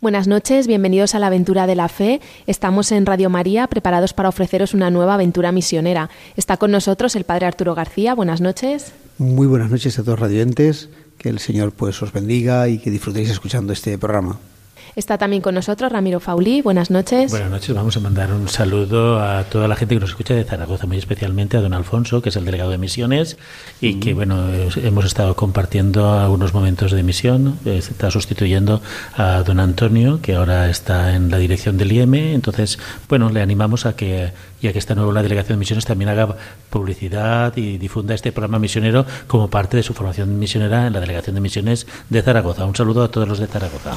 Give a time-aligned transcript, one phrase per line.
[0.00, 2.22] Buenas noches, bienvenidos a la aventura de la fe.
[2.46, 6.08] Estamos en Radio María preparados para ofreceros una nueva aventura misionera.
[6.36, 8.14] Está con nosotros el Padre Arturo García.
[8.14, 8.94] Buenas noches.
[9.18, 10.88] Muy buenas noches a todos los.
[11.18, 14.38] Que el Señor pues os bendiga y que disfrutéis escuchando este programa.
[14.96, 16.62] Está también con nosotros Ramiro Faulí.
[16.62, 17.30] Buenas noches.
[17.30, 17.74] Buenas noches.
[17.74, 20.96] Vamos a mandar un saludo a toda la gente que nos escucha de Zaragoza, muy
[20.96, 23.38] especialmente a don Alfonso, que es el delegado de misiones
[23.80, 27.58] y que, bueno, hemos estado compartiendo algunos momentos de misión.
[27.64, 28.82] Está sustituyendo
[29.16, 32.14] a don Antonio, que ahora está en la dirección del IEM.
[32.14, 35.84] Entonces, bueno, le animamos a que, ya que está nuevo en la delegación de misiones,
[35.84, 36.36] también haga
[36.68, 41.34] publicidad y difunda este programa misionero como parte de su formación misionera en la delegación
[41.36, 42.64] de misiones de Zaragoza.
[42.64, 43.92] Un saludo a todos los de Zaragoza.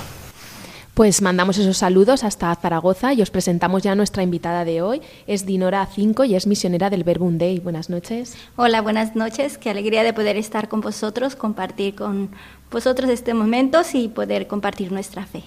[0.94, 5.02] Pues mandamos esos saludos hasta Zaragoza y os presentamos ya a nuestra invitada de hoy.
[5.26, 7.60] Es Dinora 5 y es misionera del Verbum Day.
[7.60, 8.36] Buenas noches.
[8.58, 9.58] Hola, buenas noches.
[9.58, 12.30] Qué alegría de poder estar con vosotros, compartir con
[12.70, 15.42] vosotros este momento y poder compartir nuestra fe.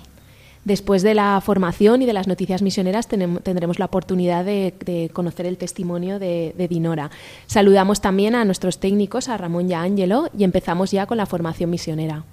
[0.64, 5.58] Después de la formación y de las noticias misioneras tendremos la oportunidad de, conocer el
[5.58, 7.12] testimonio de, de, Dinora.
[7.46, 11.26] Saludamos también a nuestros técnicos, a Ramón y a Ángelo, y empezamos ya con la
[11.26, 12.24] formación misionera.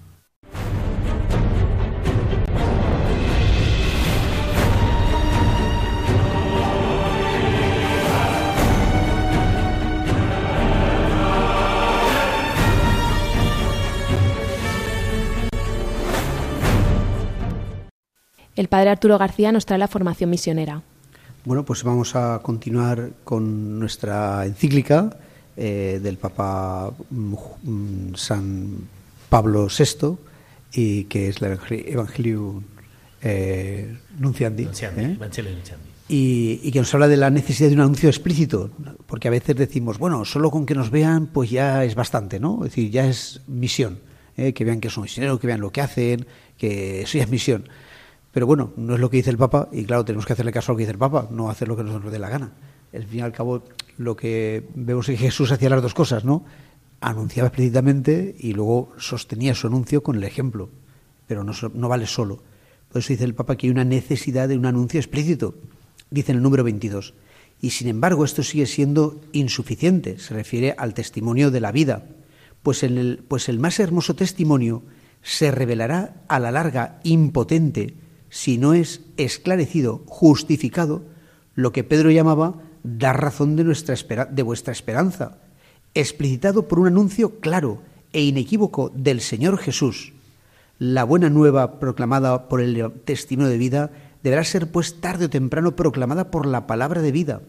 [18.56, 20.84] El padre Arturo García nos trae la formación misionera.
[21.46, 25.18] Bueno, pues vamos a continuar con nuestra encíclica
[25.58, 28.88] eh, del Papa mm, San
[29.28, 30.18] Pablo VI,
[30.72, 32.64] y que es la Evangelium
[33.22, 34.70] eh, Nunciandi.
[34.82, 35.18] ¿eh?
[36.08, 38.70] Y, y, que nos habla de la necesidad de un anuncio explícito,
[39.08, 42.66] porque a veces decimos, bueno, solo con que nos vean, pues ya es bastante, ¿no?
[42.66, 44.00] Es decir, ya es misión,
[44.36, 46.26] que vean que son misioneros, que vean lo que hacen,
[46.58, 47.66] que eso ya es misión.
[48.34, 50.72] Pero bueno, no es lo que dice el Papa y claro, tenemos que hacerle caso
[50.72, 52.52] a lo que dice el Papa, no hacer lo que nos dé la gana.
[52.92, 53.64] Al fin y al cabo,
[53.98, 56.44] lo que vemos es que Jesús hacía las dos cosas, ¿no?
[57.00, 60.70] Anunciaba explícitamente y luego sostenía su anuncio con el ejemplo,
[61.28, 62.42] pero no, vale solo.
[62.90, 65.54] Por eso dice el Papa que hay una necesidad de un anuncio explícito,
[66.10, 67.14] dice en el número 22.
[67.62, 72.08] Y sin embargo, esto sigue siendo insuficiente, se refiere al testimonio de la vida,
[72.64, 74.84] pues, en el, pues el más hermoso testimonio
[75.22, 78.03] se revelará a la larga impotente
[78.34, 81.04] si no es esclarecido, justificado,
[81.54, 83.96] lo que Pedro llamaba dar razón de, nuestra
[84.26, 85.38] de vuestra esperanza,
[85.94, 90.14] explicitado por un anuncio claro e inequívoco del Señor Jesús.
[90.80, 93.92] La buena nueva proclamada por el testimonio de vida
[94.24, 97.42] deberá ser pues tarde o temprano proclamada por la palabra de vida.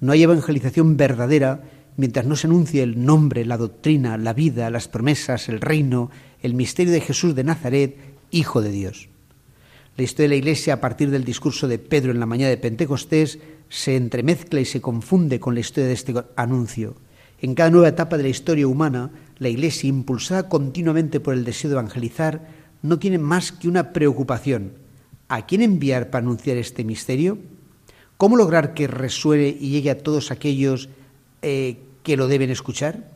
[0.00, 1.62] No hay evangelización verdadera
[1.96, 6.10] mientras no se anuncie el nombre, la doctrina, la vida, las promesas, el reino,
[6.40, 7.96] el misterio de Jesús de Nazaret,
[8.32, 9.11] Hijo de Dios.
[10.02, 12.56] La historia de la Iglesia, a partir del discurso de Pedro en la mañana de
[12.56, 16.96] Pentecostés, se entremezcla y se confunde con la historia de este anuncio.
[17.40, 21.70] En cada nueva etapa de la historia humana, la Iglesia, impulsada continuamente por el deseo
[21.70, 22.48] de evangelizar,
[22.82, 24.72] no tiene más que una preocupación.
[25.28, 27.38] ¿A quién enviar para anunciar este misterio?
[28.16, 30.88] ¿Cómo lograr que resuene y llegue a todos aquellos
[31.42, 33.08] eh, que lo deben escuchar?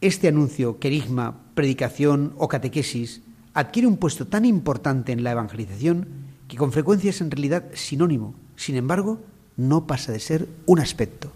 [0.00, 3.22] Este anuncio, querigma, predicación o catequesis
[3.58, 6.06] adquiere un puesto tan importante en la evangelización
[6.46, 8.34] que con frecuencia es en realidad sinónimo.
[8.54, 9.20] Sin embargo,
[9.56, 11.32] no pasa de ser un aspecto.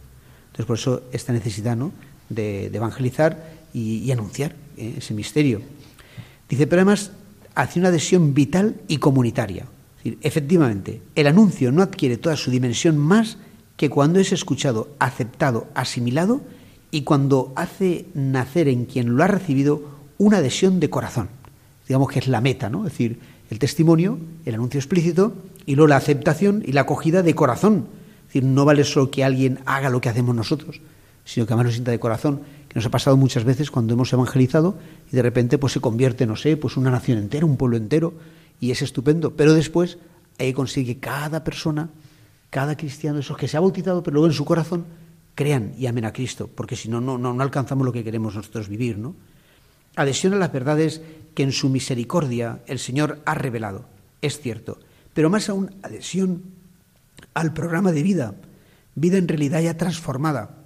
[0.47, 1.91] Entonces, por eso esta necesidad ¿no?
[2.29, 4.95] de, evangelizar y, anunciar ¿eh?
[4.99, 5.63] ese misterio.
[6.49, 7.11] Dice, pero además
[7.57, 9.67] hace una adhesión vital y comunitaria.
[10.05, 13.37] efectivamente, el anuncio no adquiere toda su dimensión más
[13.77, 16.41] que cuando es escuchado, aceptado, asimilado
[16.93, 19.83] y cuando hace nacer en quien lo ha recibido
[20.19, 21.42] una adhesión de corazón
[21.93, 22.87] digamos que es la meta, ¿no?
[22.87, 25.35] Es decir, el testimonio, el anuncio explícito
[25.67, 27.87] y luego la aceptación y la acogida de corazón.
[28.23, 30.81] Es decir, no vale solo que alguien haga lo que hacemos nosotros,
[31.27, 32.41] sino que además nos sienta de corazón,
[32.71, 34.79] que nos ha pasado muchas veces cuando hemos evangelizado
[35.13, 38.15] y de repente pues se convierte, no sé, pues una nación entera, un pueblo entero
[38.59, 39.99] y es estupendo, pero después
[40.55, 41.91] conseguir que cada persona,
[42.49, 44.87] cada cristiano, esos que se ha bautizado, pero luego en su corazón
[45.35, 48.71] crean y amen a Cristo, porque si no, no, no alcanzamos lo que queremos nosotros
[48.71, 49.15] vivir, ¿no?
[49.97, 51.03] Adhesión a las verdades
[51.35, 53.87] que en su misericordia el Señor ha revelado,
[54.21, 54.79] es cierto,
[55.15, 56.43] pero más aún adhesión
[57.35, 58.35] al programa de vida,
[58.95, 60.57] vida en realidad ya transformada,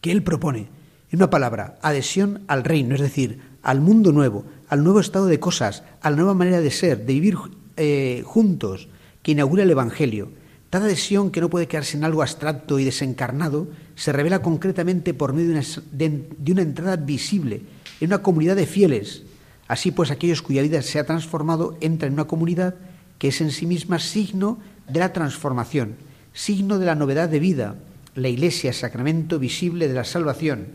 [0.00, 0.68] que Él propone,
[1.10, 5.40] En una palabra, adhesión al reino, es decir, al mundo nuevo, al nuevo estado de
[5.40, 7.36] cosas, a la nueva manera de ser, de vivir
[7.76, 8.88] eh, juntos,
[9.22, 10.30] que inaugura el Evangelio.
[10.70, 15.32] Tal adhesión que no puede quedarse en algo abstracto y desencarnado, se revela concretamente por
[15.32, 15.58] medio
[15.92, 17.62] de una, entrada visible
[18.00, 19.22] en una comunidad de fieles.
[19.66, 22.74] Así pues, aquellos cuya vida se ha transformado entran en una comunidad
[23.18, 24.58] que es en sí misma signo
[24.88, 25.96] de la transformación,
[26.32, 27.76] signo de la novedad de vida,
[28.14, 30.68] la Iglesia, sacramento visible de la salvación.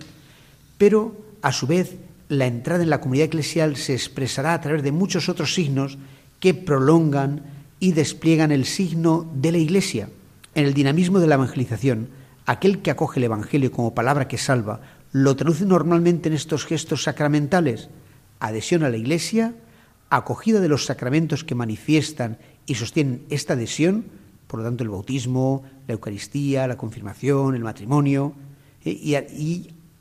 [0.77, 1.95] Pero, a su vez,
[2.29, 5.97] la entrada en la comunidad eclesial se expresará a través de muchos otros signos
[6.39, 7.43] que prolongan
[7.79, 10.09] y despliegan el signo de la Iglesia
[10.55, 12.09] en el dinamismo de la evangelización.
[12.45, 14.81] Aquel que acoge el Evangelio como palabra que salva
[15.13, 17.89] lo traduce normalmente en estos gestos sacramentales.
[18.39, 19.53] Adhesión a la Iglesia,
[20.09, 24.05] acogida de los sacramentos que manifiestan y sostienen esta adhesión,
[24.47, 28.33] por lo tanto el bautismo, la Eucaristía, la confirmación, el matrimonio,
[28.83, 29.27] eh,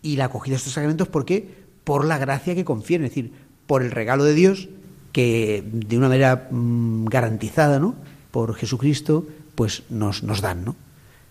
[0.02, 1.46] y, la acogida de estos sacramentos, ¿por qué?
[1.84, 3.32] Por la gracia que confieren, es decir,
[3.66, 4.68] por el regalo de Dios
[5.12, 7.94] que de una manera mm, garantizada ¿no?
[8.30, 10.64] por Jesucristo, pues nos, nos dan.
[10.64, 10.74] ¿no?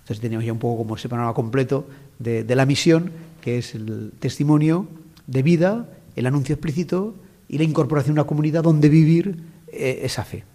[0.04, 1.88] Entonces tenemos ya un poco como ese panorama completo
[2.20, 4.88] de, la misión, que es el testimonio
[5.28, 7.16] de vida, el anuncio explícito
[7.48, 10.46] y la incorporación a una comunidad donde vivir eh, esa fe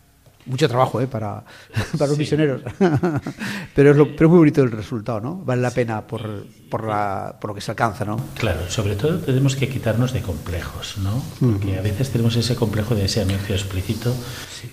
[0.46, 1.06] mucho trabajo ¿eh?
[1.06, 1.44] para,
[1.98, 2.62] para los misioneros,
[3.74, 5.36] pero, es lo, pero muy bonito el resultado, ¿no?
[5.44, 8.16] Vale la pena por, por, la, por lo que se alcanza, ¿no?
[8.38, 11.22] Claro, sobre todo tenemos que quitarnos de complejos, ¿no?
[11.40, 14.14] Porque a veces tenemos ese complejo de ese anuncio explícito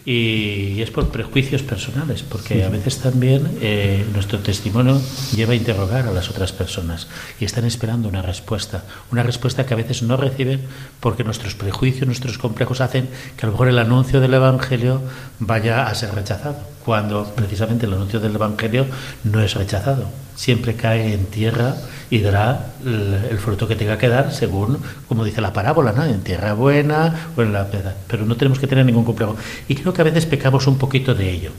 [0.05, 5.01] y, es por prejuicios personales, porque a veces también eh, nuestro testimonio
[5.35, 7.07] lleva a interrogar a las otras personas
[7.39, 10.61] y están esperando una respuesta, una respuesta que a veces no reciben
[10.99, 15.01] porque nuestros prejuicios, nuestros complejos hacen que a lo mejor el anuncio del Evangelio
[15.39, 18.85] vaya a ser rechazado, cuando precisamente el anuncio del Evangelio
[19.23, 20.22] no es rechazado.
[20.35, 21.75] Siempre cae en tierra
[22.09, 24.77] y dará el, fruto que tenga que dar según,
[25.07, 26.03] como dice la parábola, ¿no?
[26.05, 27.95] en tierra buena o en la piedra.
[28.07, 29.35] Pero no tenemos que tener ningún complejo.
[29.67, 31.51] Y creo que a veces pecamos un poquito de ello.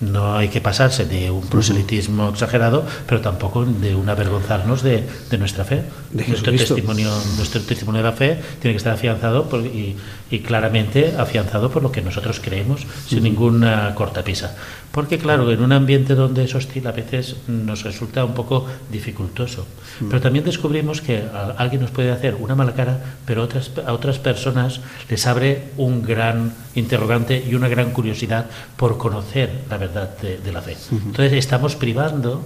[0.00, 5.38] No hay que pasarse de un proselitismo exagerado, pero tampoco de un avergonzarnos de, de
[5.38, 5.84] nuestra fe.
[6.12, 9.96] nuestro, testimonio, nuestro testimonio de la fe tiene que estar afianzado y,
[10.30, 14.54] y, claramente afianzado por lo que nosotros creemos, sin ninguna cortapisa.
[14.96, 19.66] Porque claro, en un ambiente donde es hostil a veces nos resulta un poco dificultoso.
[20.00, 21.22] Pero también descubrimos que
[21.58, 26.00] alguien nos puede hacer una mala cara, pero otras, a otras personas les abre un
[26.00, 28.46] gran interrogante y una gran curiosidad
[28.78, 30.78] por conocer la verdad de, la fe.
[30.90, 32.42] Entonces estamos privando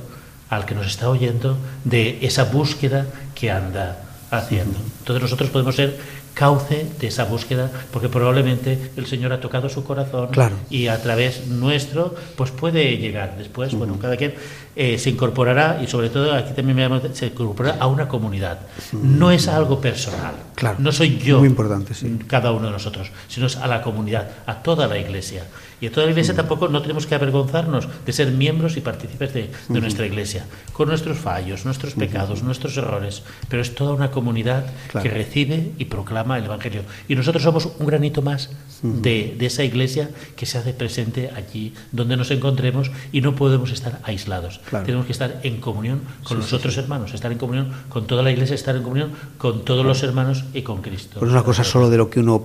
[0.48, 4.76] al que nos está oyendo de esa búsqueda que anda haciendo.
[4.98, 5.96] Entonces nosotros podemos ser
[6.34, 10.30] cauce de esa búsqueda, porque probablemente el Señor ha tocado su corazón
[10.70, 14.34] y a través nuestro pues puede llegar después, bueno, cada quien
[14.76, 18.60] eh, se incorporará y sobre todo aquí también me llamo, se incorporará a una comunidad.
[18.92, 20.76] No es algo personal, claro.
[20.80, 21.94] no soy yo, Muy importante,
[22.26, 25.44] cada uno de nosotros, sino es a la comunidad, a toda la iglesia.
[25.80, 29.32] Y a toda la iglesia tampoco no tenemos que avergonzarnos de ser miembros y partícipes
[29.32, 34.66] de, nuestra iglesia, con nuestros fallos, nuestros pecados, nuestros errores, pero es toda una comunidad
[35.02, 36.82] que recibe y proclama el Evangelio.
[37.08, 38.50] Y nosotros somos un granito más
[38.82, 44.00] de, esa iglesia que se hace presente allí donde nos encontremos y no podemos estar
[44.04, 44.60] aislados.
[44.84, 48.30] Tenemos que estar en comunión con los otros hermanos, estar en comunión con toda la
[48.30, 51.20] iglesia, estar en comunión con todos los hermanos y con Cristo.
[51.20, 52.44] No es una cosa solo de lo que uno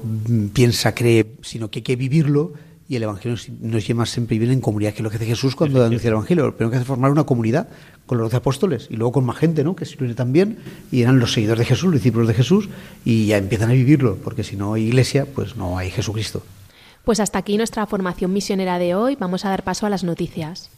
[0.53, 2.53] piensa, cree, sino que hay que vivirlo
[2.87, 5.25] y el Evangelio nos lleva siempre a vivir en comunidad, que es lo que hace
[5.25, 6.45] Jesús cuando anuncia el Evangelio.
[6.45, 7.67] Lo primero que hace es formar una comunidad
[8.05, 9.75] con los doce apóstoles y luego con más gente, ¿no?
[9.75, 10.59] que se también,
[10.91, 12.69] y eran los seguidores de Jesús, los discípulos de Jesús,
[13.03, 16.43] y ya empiezan a vivirlo, porque si no hay iglesia, pues no hay Jesucristo.
[17.03, 19.15] Pues hasta aquí nuestra formación misionera de hoy.
[19.15, 20.69] Vamos a dar paso a las noticias.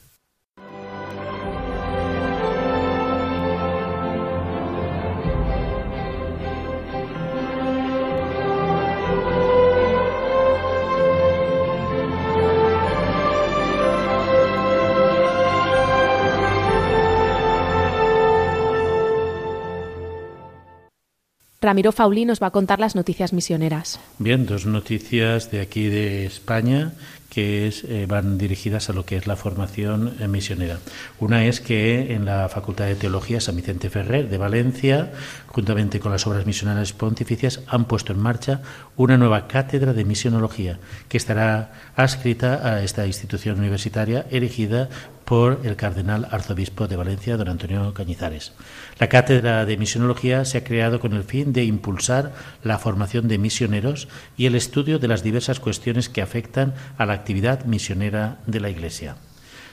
[21.60, 24.00] Ramiro Fauli nos va a contar las noticias misioneras.
[24.20, 26.94] Bien, dos noticias de aquí de España
[27.32, 30.78] que eh, van dirigidas a lo que es la formación eh, misionera.
[31.20, 35.12] Una es que en la Facultad de Teología San Vicente Ferrer de Valencia,
[35.48, 38.62] juntamente con las obras misionales pontificias, han puesto en marcha
[38.96, 44.90] una nueva cátedra de misionología que estará adscrita a esta institución universitaria erigida
[45.27, 48.53] por el cardenal arzobispo de Valencia, don Antonio Cañizares.
[48.98, 52.31] La cátedra de misionología se ha creado con el fin de impulsar
[52.63, 54.07] la formación de misioneros
[54.38, 58.69] y el estudio de las diversas cuestiones que afectan a la actividad misionera de la
[58.69, 59.17] Iglesia.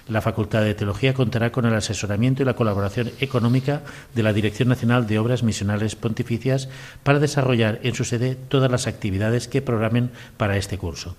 [0.08, 3.82] La Facultad de Teología contará con el asesoramiento y la colaboración económica
[4.12, 6.68] de la Dirección Nacional de Obras Misionales Pontificias
[7.04, 11.14] para desarrollar en su sede todas las actividades que programen para este curso.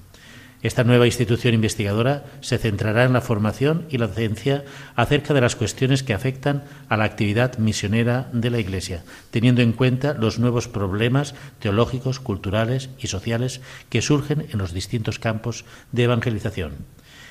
[0.65, 5.55] Esta nueva institución investigadora se centrará en la formación y la docencia acerca de las
[5.55, 10.67] cuestiones que afectan a la actividad misionera de la Iglesia, teniendo en cuenta los nuevos
[10.67, 16.71] problemas teológicos, culturales y sociales que surgen en los distintos campos de evangelización.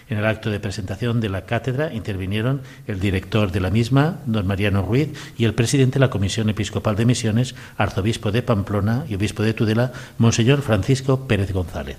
[0.09, 4.47] En el acto de presentación de la cátedra intervinieron el director de la misma, don
[4.47, 9.17] Mariano Ruiz, y el presidente de la Comisión Episcopal de Misiones, arzobispo de Pamplona y
[9.17, 11.97] obispo de Tudela, Monseñor Francisco Pérez González.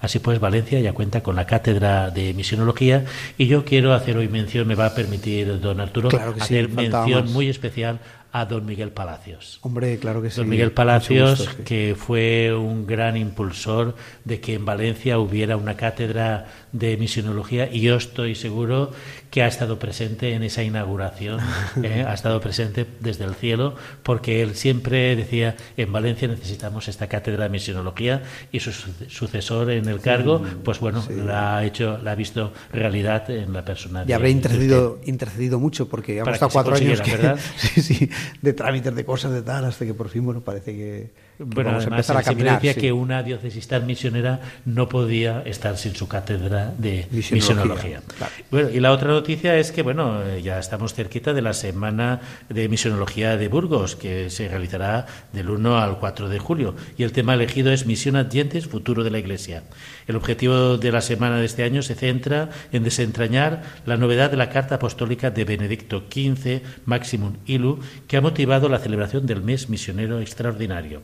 [0.00, 3.04] Así pues, Valencia ya cuenta con la cátedra de misionología
[3.36, 6.08] y yo quiero hacer hoy mención, me va a permitir don Arturo,
[6.40, 8.00] hacer mención muy especial
[8.30, 9.58] a don Miguel Palacios.
[9.62, 10.36] Hombre, claro que sí.
[10.36, 16.46] Don Miguel Palacios, que fue un gran impulsor de que en Valencia hubiera una cátedra
[16.72, 18.92] de misionología y yo estoy seguro
[19.30, 21.40] que ha estado presente en esa inauguración,
[21.82, 22.04] ¿eh?
[22.06, 27.44] ha estado presente desde el cielo, porque él siempre decía, en Valencia necesitamos esta cátedra
[27.44, 32.14] de misionología y su sucesor en el cargo, pues bueno, la ha hecho, la ha
[32.14, 34.04] visto realidad en la persona.
[34.06, 37.38] Y habrá intercedido, intercedido mucho, porque hemos estado cuatro años ¿verdad?
[37.56, 41.27] sí, sí, de trámites de cosas de tal, hasta que por fin, bueno, parece que
[41.38, 42.54] bueno, vamos a empezar a caminar.
[42.60, 48.02] decía que una diócesis tan misionera no podía estar sin su cátedra de misionología.
[48.50, 52.20] Bueno, y la otra noticia es que, bueno, eh, ya estamos cerquita de la semana
[52.48, 56.74] de misionología de Burgos, que se realizará del 1 al 4 de julio.
[56.96, 59.62] Y el tema elegido es Misión Adyentes, futuro de la Iglesia.
[60.08, 64.36] El objetivo de la semana de este año se centra en desentrañar la novedad de
[64.36, 67.78] la Carta Apostólica de Benedicto XV, Maximum Ilu,
[68.08, 71.02] que ha motivado la celebración del mes misionero extraordinario.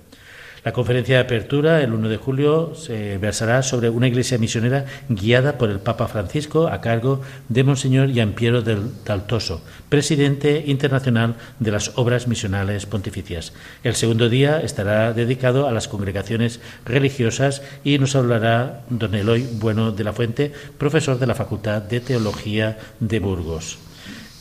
[0.65, 5.59] La conferencia de apertura, el 1 de julio, se versará sobre una iglesia misionera guiada
[5.59, 11.93] por el Papa Francisco a cargo de Monseñor Giampiero del Daltoso, presidente internacional de las
[11.99, 13.53] obras misionales pontificias.
[13.83, 19.93] El segundo día estará dedicado a las congregaciones religiosas y nos hablará don Eloy Bueno
[19.93, 23.79] de la Fuente, profesor de la Facultad de Teología de Burgos.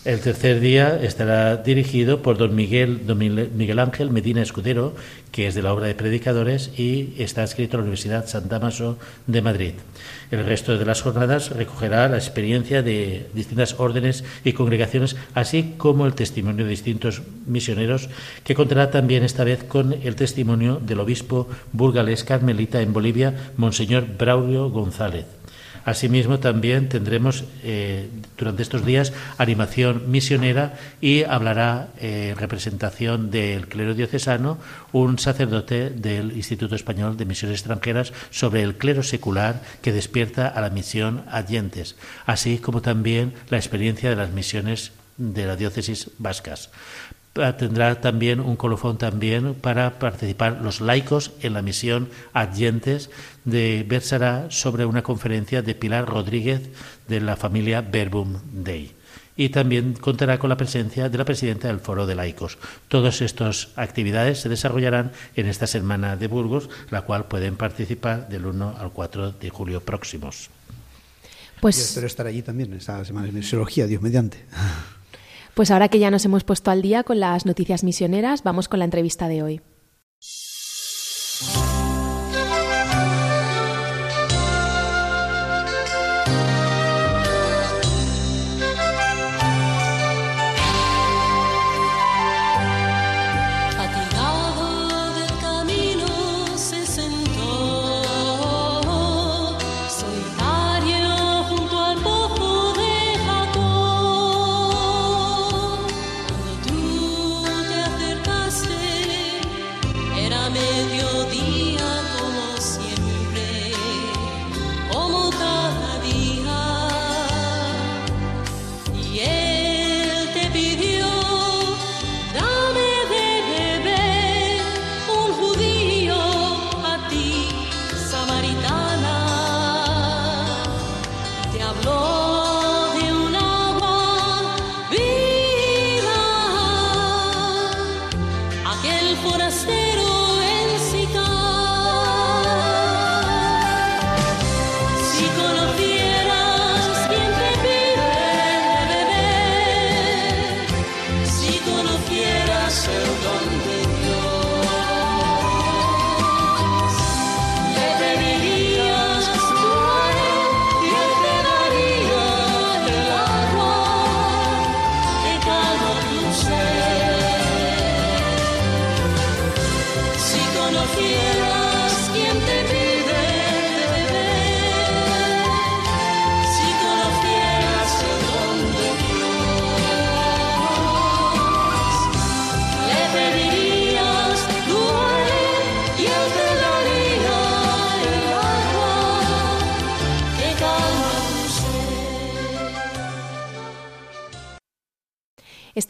[0.05, 2.99] El tercer día estará dirigido por don Miguel,
[3.55, 4.93] Miguel Ángel Medina Escudero,
[5.31, 8.97] que es de la obra de Predicadores y está escrito en la Universidad San Damaso
[9.27, 9.73] de Madrid.
[10.29, 16.05] El resto de las jornadas recogerá la experiencia de distintas órdenes y congregaciones, así como
[16.05, 18.09] el testimonio de distintos misioneros,
[18.43, 24.05] que contará también esta vez con el testimonio del obispo burgalés carmelita en Bolivia, Monseñor
[24.17, 25.42] Braulio González.
[25.85, 33.67] Asimismo, también tendremos eh, durante estos días animación misionera y hablará eh, en representación del
[33.67, 34.57] clero diocesano
[34.93, 40.61] un sacerdote del Instituto Español de Misiones Extranjeras sobre el clero secular que despierta a
[40.61, 46.69] la misión adyentes, así como también la experiencia de las misiones de la diócesis vascas
[47.33, 53.09] tendrá también un colofón también para participar los laicos en la misión adyentes
[53.43, 56.69] de versará sobre una conferencia de Pilar Rodríguez
[57.07, 58.91] de la familia Verbum Dei.
[59.35, 62.59] Y también contará con la presencia de la presidenta del Foro de Laicos.
[62.87, 68.45] Todas estas actividades se desarrollarán en esta semana de Burgos, la cual pueden participar del
[68.45, 70.51] 1 al 4 de julio próximos.
[71.59, 74.45] Pues Yo espero estar allí también, esta semana de misiología, Dios mediante.
[75.53, 78.79] Pues ahora que ya nos hemos puesto al día con las noticias misioneras, vamos con
[78.79, 79.61] la entrevista de hoy.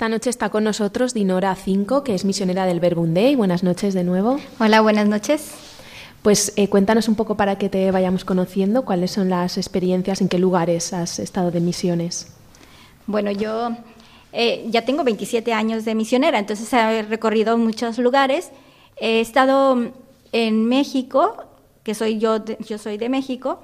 [0.04, 3.38] Esta noche está con nosotros Dinora Cinco, que es misionera del Verbundey.
[3.38, 4.38] Buenas noches de nuevo.
[4.60, 5.52] Hola, buenas noches.
[6.22, 10.28] Pues eh, cuéntanos un poco para que te vayamos conociendo cuáles son las experiencias, en
[10.28, 12.36] qué lugares has estado de misiones.
[13.08, 13.78] Bueno, yo
[14.34, 18.52] eh, ya tengo 27 años de misionera, entonces he recorrido muchos lugares.
[18.98, 19.94] He estado
[20.34, 21.46] en México,
[21.84, 23.62] que soy yo, yo soy de México,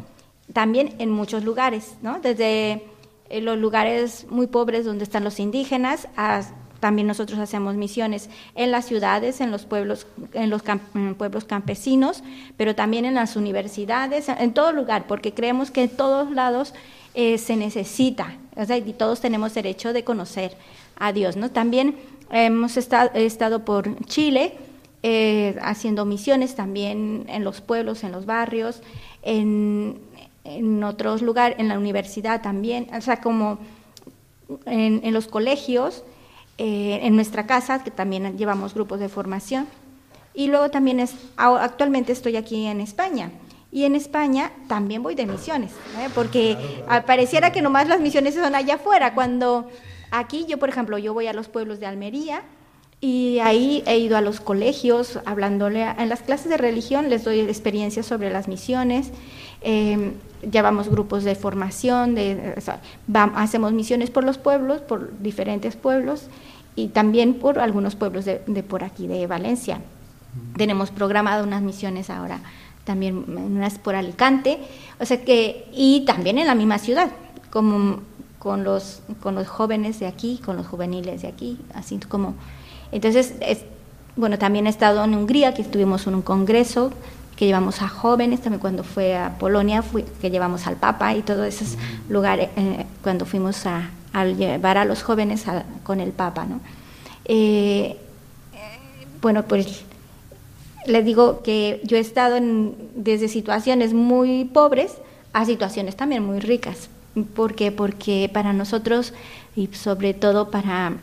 [0.54, 2.22] también en muchos lugares, ¿no?
[2.22, 2.82] Desde
[3.30, 6.08] eh, los lugares muy pobres donde están los indígenas,
[6.80, 10.62] también nosotros hacemos misiones en las ciudades, en los pueblos, en los
[11.18, 12.24] pueblos campesinos,
[12.58, 16.74] pero también en las universidades, en todo lugar, porque creemos que en todos lados
[17.14, 20.56] eh, se necesita, o sea, y todos tenemos derecho de conocer
[20.98, 21.52] a Dios, ¿no?
[21.52, 21.98] También
[22.32, 24.54] hemos estado, estado por Chile
[25.02, 28.82] eh, haciendo misiones también en los pueblos, en los barrios,
[29.22, 29.98] en
[30.50, 33.60] en otros lugares, en la universidad también, o sea, como
[34.66, 36.04] en, los colegios,
[36.58, 39.68] eh, en nuestra casa, que también llevamos grupos de formación.
[40.34, 43.32] Y luego también es, actualmente estoy aquí en España.
[43.72, 46.10] Y en España también voy de misiones, ¿eh?
[46.16, 46.58] porque
[47.06, 49.70] pareciera que nomás las misiones son allá afuera, cuando
[50.10, 52.42] aquí yo, por ejemplo, yo voy a los pueblos de Almería,
[53.02, 57.40] y ahí he ido a los colegios hablándole, en las clases de religión les doy
[57.40, 59.12] experiencias sobre las misiones,
[59.62, 60.14] eh,
[60.50, 62.56] llevamos grupos de formación, de,
[63.36, 66.28] hacemos misiones por los pueblos, por diferentes pueblos
[66.76, 69.82] y también por algunos pueblos de, por aquí, de Valencia.
[70.56, 72.40] Tenemos programado unas misiones ahora,
[72.86, 74.60] también unas por Alicante,
[75.00, 77.10] o sea que, y también en la misma ciudad,
[77.50, 78.00] como
[78.38, 82.36] con los, con los jóvenes de aquí, con los juveniles de aquí, así como.
[82.92, 83.66] Entonces, es,
[84.16, 86.92] bueno, también he estado en Hungría, que estuvimos en un congreso
[87.40, 89.82] que llevamos a jóvenes, también cuando fue a Polonia,
[90.20, 91.78] que llevamos al Papa y todos esos
[92.10, 93.92] lugares, eh, cuando fuimos a,
[94.38, 95.46] llevar a los jóvenes
[95.84, 96.44] con el Papa.
[96.44, 96.60] ¿no?
[97.24, 97.96] Eh,
[99.22, 99.86] bueno, pues
[100.86, 102.40] les digo que yo he estado
[102.94, 104.96] desde situaciones muy pobres
[105.32, 106.90] a situaciones también muy ricas.
[107.36, 107.72] ¿Por qué?
[107.72, 109.14] Porque para nosotros
[109.56, 110.98] y sobre todo para,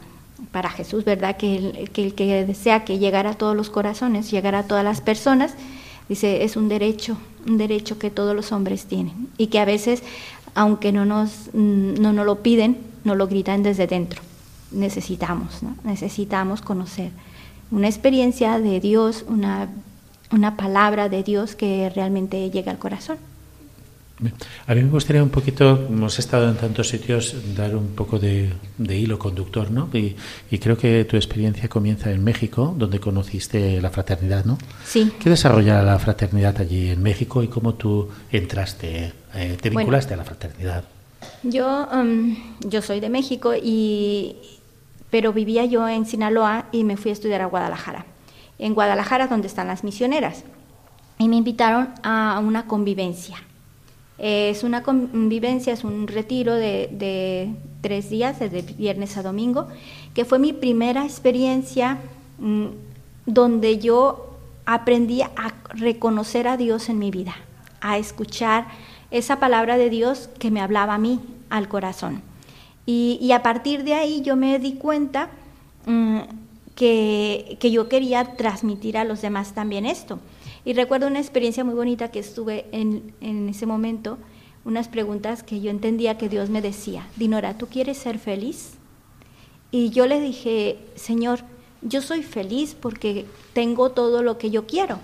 [0.52, 1.38] para Jesús, ¿verdad?
[1.38, 5.54] Que el que desea que llegara a todos los corazones, llegara a todas las personas,
[6.08, 7.16] Dice, es un derecho,
[7.46, 10.02] un derecho que todos los hombres tienen y que a veces,
[10.54, 14.22] aunque no nos, mm, no nos lo piden, nos lo gritan desde dentro.
[14.70, 15.76] Necesitamos, ¿no?
[15.84, 17.10] necesitamos conocer
[17.70, 19.68] una experiencia de Dios, una,
[20.30, 23.18] una palabra de Dios que realmente llega al corazón.
[24.66, 28.50] A mí me gustaría un poquito, hemos estado en tantos sitios, dar un poco de,
[28.78, 29.90] hilo conductor, ¿no?
[29.92, 30.16] Y,
[30.58, 34.56] creo que tu experiencia comienza en México, donde conociste la fraternidad, ¿no?
[34.86, 35.12] Sí.
[35.20, 40.16] ¿Qué desarrolla la fraternidad allí en México y cómo tú entraste, eh, te vinculaste a
[40.16, 40.84] la fraternidad?
[41.42, 44.36] Yo, um, yo soy de México, y,
[45.10, 48.06] pero vivía yo en Sinaloa y me fui a estudiar a Guadalajara.
[48.58, 50.44] En Guadalajara, donde están las misioneras.
[51.18, 53.36] Y me invitaron a una convivencia
[54.18, 59.68] es una convivencia, es un retiro de, tres días, desde viernes a domingo,
[60.14, 61.98] que fue mi primera experiencia
[62.38, 62.66] mm,
[63.26, 67.36] donde yo aprendí a reconocer a Dios en mi vida,
[67.80, 68.66] a escuchar
[69.10, 72.22] esa palabra de Dios que me hablaba a mí, al corazón.
[72.86, 75.28] Y, a partir de ahí yo me di cuenta
[75.86, 76.20] mm,
[76.76, 80.20] que, que yo quería transmitir a los demás también esto.
[80.66, 84.18] Y recuerdo una experiencia muy bonita que estuve en, en ese momento,
[84.64, 88.72] unas preguntas que yo entendía que Dios me decía, Dinora, ¿tú quieres ser feliz?
[89.70, 91.38] Y yo le dije, Señor,
[91.82, 94.98] yo soy feliz porque tengo todo lo que yo quiero.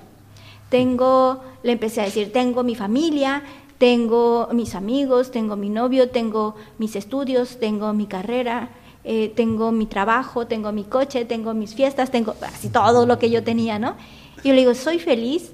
[0.68, 3.44] Tengo, le empecé a decir, tengo mi familia,
[3.79, 8.70] tengo mis amigos, tengo mi novio, tengo mis estudios, tengo mi carrera,
[9.05, 13.31] eh, tengo mi trabajo, tengo mi coche, tengo mis fiestas, tengo así todo lo que
[13.31, 13.94] yo tenía, ¿no?
[14.42, 15.53] Y yo le digo, soy feliz.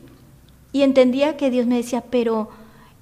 [0.72, 2.50] Y entendía que Dios me decía, pero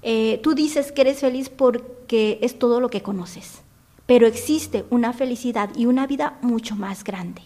[0.01, 3.61] eh, tú dices que eres feliz porque es todo lo que conoces.
[4.05, 7.41] Pero existe una felicidad y una vida mucho más grande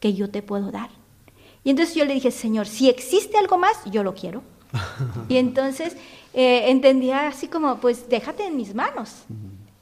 [0.00, 0.90] que yo te puedo dar.
[1.64, 4.42] Y entonces yo le dije, Señor, si existe algo más, yo lo quiero.
[5.28, 5.96] y entonces
[6.34, 9.24] eh, entendía así como, pues déjate en mis manos,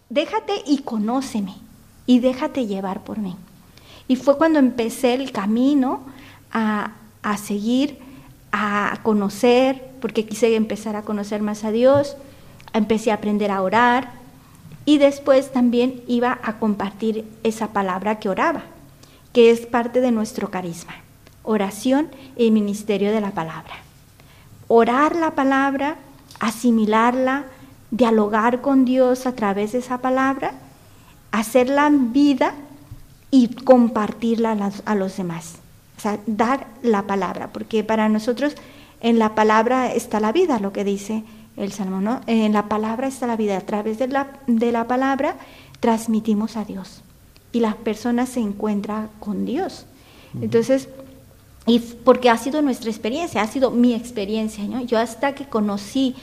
[0.09, 1.55] déjate y conóceme
[2.07, 3.37] y déjate llevar por mí.
[4.09, 6.05] Y fue cuando empecé el camino
[6.53, 6.92] a,
[7.26, 7.98] a seguir,
[8.52, 12.16] a conocer, porque quise empezar a conocer más a Dios,
[12.72, 14.12] empecé a aprender a orar
[14.84, 18.62] y después también iba a compartir esa palabra que oraba,
[19.32, 20.94] que es parte de nuestro carisma,
[21.42, 23.74] oración y ministerio de la palabra.
[24.68, 25.96] Orar la palabra,
[26.38, 27.46] asimilarla,
[27.90, 30.52] dialogar con Dios a través de esa palabra,
[31.32, 32.54] hacerla vida
[33.32, 35.56] y compartirla a, los demás.
[36.07, 38.55] Sea, dar la palabra, porque para nosotros
[39.01, 41.25] en la palabra está la vida, lo que dice
[41.57, 42.21] el Salmo, ¿no?
[42.29, 43.57] En la palabra está la vida.
[43.57, 45.35] A través de la, de la palabra
[45.81, 47.03] transmitimos a Dios
[47.51, 49.87] y las personas se encuentran con Dios.
[50.40, 50.88] Entonces,
[51.66, 54.83] y porque ha sido nuestra experiencia, ha sido mi experiencia, ¿no?
[54.83, 56.14] Yo hasta que conocí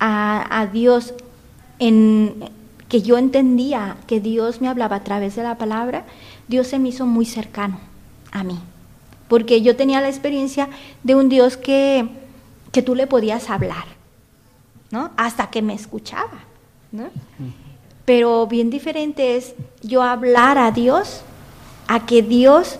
[0.00, 1.14] a, a Dios
[1.78, 2.50] en
[2.88, 6.06] que yo entendía que Dios me hablaba a través de la palabra,
[6.48, 7.78] Dios se me hizo muy cercano
[8.32, 8.58] a mí.
[9.28, 10.68] Porque yo tenía la experiencia
[11.02, 12.08] de un Dios que,
[12.72, 13.84] que tú le podías hablar,
[14.90, 15.10] ¿no?
[15.16, 16.44] Hasta que me escuchaba.
[18.04, 21.22] Pero bien diferente es yo hablar a Dios
[21.86, 22.78] a que Dios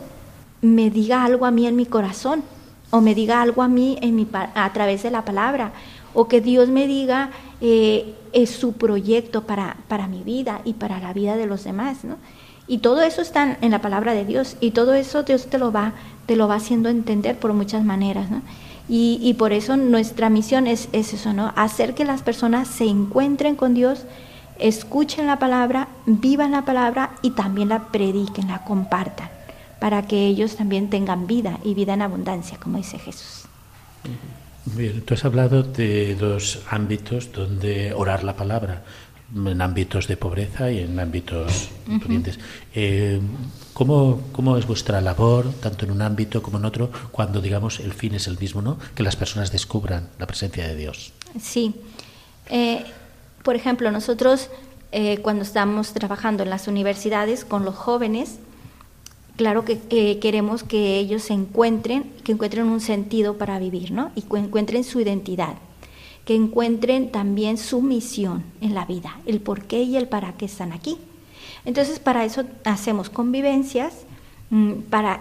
[0.63, 2.43] me diga algo a mí en mi corazón
[2.91, 5.73] o me diga algo a mí en mi, a través de la palabra
[6.15, 7.31] o que Dios me diga
[7.61, 12.05] eh, es su proyecto para, para mi vida y para la vida de los demás,
[12.05, 12.17] ¿no?
[12.69, 15.73] Y todo eso está en la palabra de Dios y todo eso Dios te lo
[15.73, 15.95] va,
[16.27, 18.43] te lo va haciendo entender por muchas maneras, ¿no?
[18.91, 21.53] Y, y por eso nuestra misión es, es, eso, ¿no?
[21.57, 24.05] Hacer que las personas se encuentren con Dios,
[24.59, 29.31] escuchen la palabra, vivan la palabra y también la prediquen, la compartan,
[29.81, 33.45] para que ellos también tengan vida y vida en abundancia, como dice Jesús.
[34.77, 38.83] Bien, tú has hablado de dos ámbitos donde orar la palabra,
[39.35, 43.21] en ámbitos de pobreza y en ámbitos uh
[43.75, 48.15] ¿cómo, es vuestra labor, tanto en un ámbito como en otro, cuando, digamos, el fin
[48.15, 48.77] es el mismo, ¿no?
[48.95, 51.13] que las personas descubran la presencia de Dios?
[51.41, 51.77] Sí.
[52.51, 52.85] Eh,
[53.45, 54.51] por ejemplo, nosotros
[54.91, 58.39] eh, cuando estamos trabajando en las universidades con los jóvenes,
[59.37, 64.11] claro que queremos que ellos se encuentren, que encuentren un sentido para vivir, ¿no?
[64.17, 65.55] Y que encuentren su identidad,
[66.29, 70.45] que encuentren también su misión en la vida, el por qué y el para qué
[70.45, 70.99] están aquí.
[71.65, 73.95] Entonces, para eso hacemos convivencias,
[74.51, 75.21] mm, para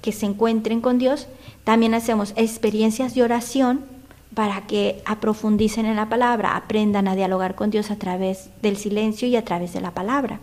[0.00, 1.26] que se encuentren con Dios.
[1.64, 3.84] También hacemos experiencias de oración
[4.32, 9.28] para que aprofundicen en la palabra, aprendan a dialogar con Dios a través del silencio
[9.28, 10.40] y a través de la palabra.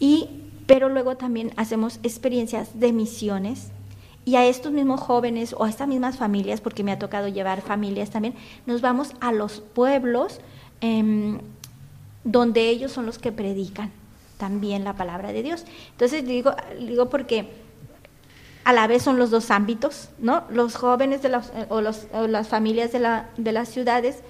[0.00, 0.26] Y
[0.66, 3.68] pero luego también hacemos experiencias de misiones
[4.24, 7.62] y a estos mismos jóvenes o a estas mismas familias, porque me ha tocado llevar
[7.62, 8.34] familias también,
[8.66, 10.40] nos vamos a los pueblos
[10.80, 11.38] em,
[12.24, 13.90] donde ellos son los que predican
[14.38, 15.64] también la palabra de Dios.
[15.92, 17.50] Entonces digo, digo porque
[18.64, 20.44] a la vez son los dos ámbitos, ¿no?
[20.50, 24.22] Los jóvenes de o, las familias de, la, de las ciudades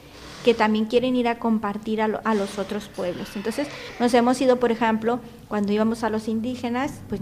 [0.45, 3.29] que también quieren ir a compartir a, los otros pueblos.
[3.37, 7.21] Entonces, nos hemos ido, por ejemplo, cuando íbamos a los indígenas, pues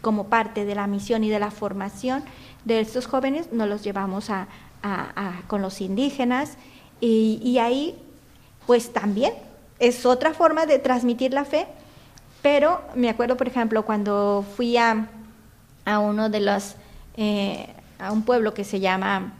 [0.00, 2.22] como parte de la misión y de la formación
[2.64, 4.46] de estos jóvenes, nos los llevamos a,
[5.48, 6.56] con los indígenas
[7.00, 7.98] y, ahí,
[8.66, 9.32] pues también
[9.78, 11.66] es otra forma de transmitir la fe,
[12.42, 15.08] pero me acuerdo, por ejemplo, cuando fui a,
[15.84, 16.76] a uno de los,
[17.16, 19.32] eh, a un pueblo que se llama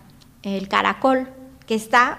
[0.42, 1.28] el Caracol,
[1.66, 2.18] que está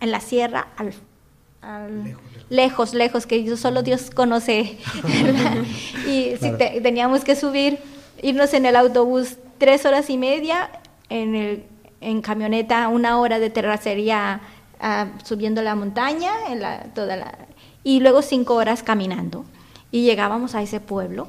[0.00, 4.78] en la sierra, al, lejos, lejos, que solo Dios conoce.
[6.06, 7.78] y si teníamos que subir,
[8.22, 10.70] irnos en el autobús tres horas y media,
[11.08, 11.64] en, el,
[12.00, 14.40] en camioneta una hora de terracería
[14.80, 17.38] ah, subiendo la montaña, en la, toda la,
[17.82, 19.44] y luego cinco horas caminando.
[19.90, 21.28] Y llegábamos a ese pueblo,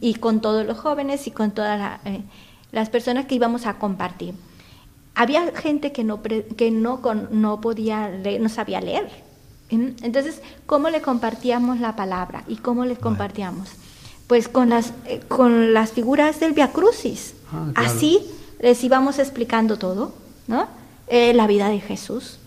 [0.00, 2.22] y con todos los jóvenes y con todas eh,
[2.72, 4.34] las personas que íbamos a compartir
[5.14, 7.00] había gente que no, que no,
[7.32, 9.27] no podía no sabía leer.
[9.70, 12.44] Entonces, ¿cómo le compartíamos la palabra?
[12.48, 13.68] ¿Y cómo les compartíamos?
[14.26, 17.34] Pues con las, eh, con las figuras del Via Crucis.
[17.52, 18.20] Ah, Así
[18.60, 20.12] les íbamos explicando todo,
[20.46, 20.66] ¿no?
[21.08, 22.38] Eh, la vida de Jesús.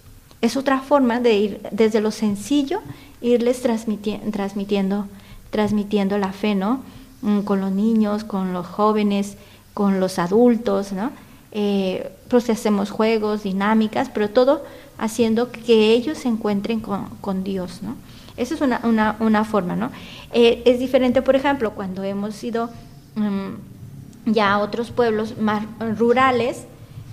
[0.42, 2.82] Es otra forma de ir desde lo sencillo,
[3.22, 5.06] irles transmitiendo,
[5.52, 6.82] transmitiendo la fe, ¿no?
[7.22, 9.38] Mm, con los niños, con los jóvenes,
[9.74, 11.12] con los adultos, ¿no?
[11.52, 12.12] Eh,
[12.50, 14.64] hacemos juegos, dinámicas, pero todo
[14.98, 17.96] haciendo que ellos se encuentren con, Dios, ¿no?
[18.38, 19.92] Esa es una, una, forma, ¿no?
[20.32, 22.70] Eh, es diferente, por ejemplo, cuando hemos ido
[23.16, 25.64] mm, ya a otros pueblos más
[25.98, 26.66] rurales,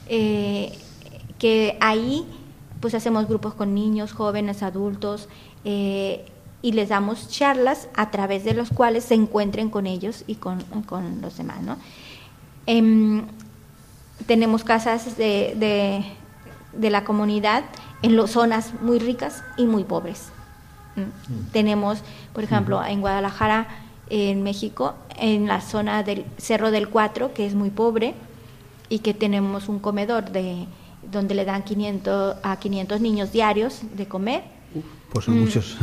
[0.08, 0.72] eh,
[1.38, 2.24] que ahí
[2.80, 5.28] pues hacemos grupos con niños, jóvenes, adultos,
[5.64, 6.26] eh,
[6.62, 10.62] y les damos charlas a través de los cuales se encuentren con ellos y con,
[11.20, 11.76] los demás, ¿no?
[14.18, 16.04] Em, tenemos casas de,
[16.72, 17.64] de, la comunidad
[18.02, 20.28] en zonas muy ricas y muy pobres.
[20.96, 21.00] Mm.
[21.00, 21.50] Mm.
[21.52, 21.98] Tenemos,
[22.32, 23.68] por ejemplo, en Guadalajara,
[24.10, 28.14] en México, en la zona del Cerro del Cuatro, que es muy pobre,
[28.88, 30.66] y que tenemos un comedor de
[31.10, 34.42] donde le dan 500 a 500 niños diarios de comer.
[35.12, 35.40] pues son mm.
[35.40, 35.76] muchos.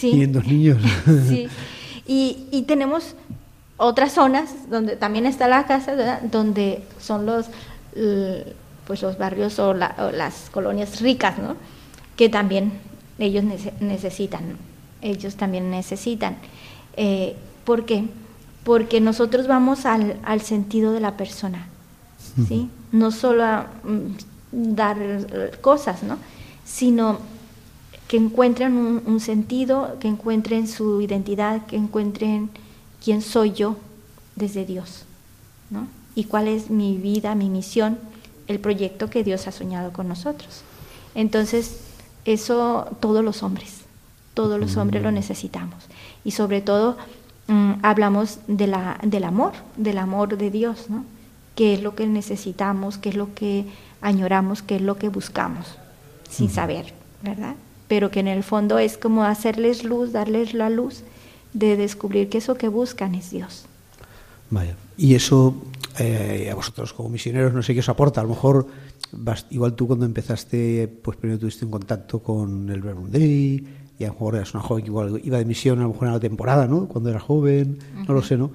[0.00, 0.78] 500 niños.
[1.28, 1.48] sí.
[2.06, 3.14] Y, y tenemos
[3.82, 7.46] otras zonas donde también está la casa, donde son los,
[8.86, 11.56] pues los barrios o, las colonias ricas, ¿no?
[12.16, 12.72] que también
[13.18, 13.44] ellos
[13.80, 14.56] necesitan,
[15.00, 16.36] ellos también necesitan.
[16.96, 18.04] Eh, ¿Por qué?
[18.64, 21.66] Porque nosotros vamos al, al sentido de la persona,
[22.48, 22.68] ¿sí?
[22.92, 24.98] No solo a mm, dar
[25.60, 26.18] cosas, ¿no?
[26.64, 27.18] Sino
[28.06, 32.50] que encuentren un, sentido, que encuentren su identidad, que encuentren
[33.02, 33.76] quién soy yo
[34.36, 35.04] desde Dios,
[35.70, 35.86] ¿no?
[36.14, 37.98] Y cuál es mi vida, mi misión,
[38.46, 40.62] el proyecto que Dios ha soñado con nosotros.
[41.14, 41.80] Entonces,
[42.24, 43.82] eso todos los hombres,
[44.34, 45.14] todos los hombres lo mm.
[45.14, 45.84] necesitamos.
[46.24, 46.96] Y sobre todo
[47.48, 51.04] mm, hablamos de la, del amor, del amor de Dios, ¿no?
[51.54, 52.98] ¿Qué es lo que necesitamos?
[52.98, 53.66] ¿Qué es lo que
[54.00, 54.62] añoramos?
[54.62, 55.76] ¿Qué es lo que buscamos?
[56.30, 57.56] Sin saber, ¿verdad?
[57.88, 61.02] Pero que en el fondo es como hacerles luz, darles la luz
[61.52, 63.66] de descubrir que eso que buscan es Dios.
[64.50, 64.76] Vaya.
[64.96, 65.54] Y eso
[65.98, 68.20] eh, a vosotros como misioneros no sé qué os aporta.
[68.20, 68.66] A lo mejor
[69.50, 74.14] igual tú cuando empezaste, pues primero tuviste un contacto con el Verbum y a lo
[74.14, 76.66] mejor eras una joven que igual iba de misión a lo mejor en la temporada,
[76.66, 76.88] ¿no?
[76.88, 78.50] Cuando era joven, no lo sé, ¿no?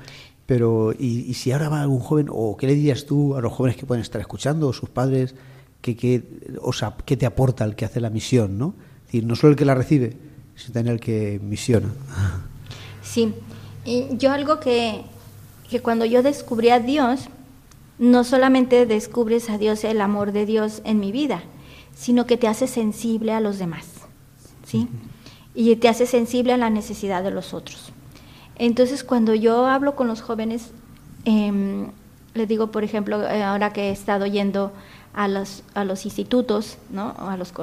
[0.46, 3.78] Pero, y, si ahora va algún joven, o qué le dirías tú a los jóvenes
[3.78, 5.36] que pueden estar escuchando, o sus padres,
[5.82, 6.24] que, que,
[6.62, 8.74] o sea, qué te aporta el que hace la misión, ¿no?
[9.02, 10.18] Es decir, no solo el que la recibe,
[10.56, 11.90] sino también el que misiona.
[13.08, 13.34] Sí,
[14.12, 15.04] yo algo que,
[15.70, 17.30] que cuando yo descubrí a Dios,
[18.00, 21.44] no solamente descubres a Dios, el amor de Dios en mi vida,
[21.96, 23.86] sino que te hace sensible a los demás,
[24.66, 24.88] ¿sí?
[25.56, 27.92] Y te hace sensible a la necesidad de los otros.
[28.58, 30.72] Entonces, cuando yo hablo con los jóvenes,
[31.26, 31.88] eh,
[32.34, 34.72] les digo, por ejemplo, eh, ahora que he estado yendo
[35.14, 37.16] a los, a los institutos, ¿no?
[37.18, 37.54] a, los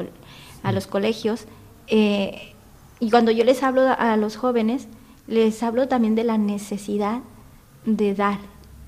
[0.63, 1.45] a los colegios,
[1.87, 2.55] eh,
[2.99, 4.89] y cuando yo les hablo a los jóvenes,
[5.27, 7.21] les hablo también de la necesidad
[7.85, 8.39] de dar,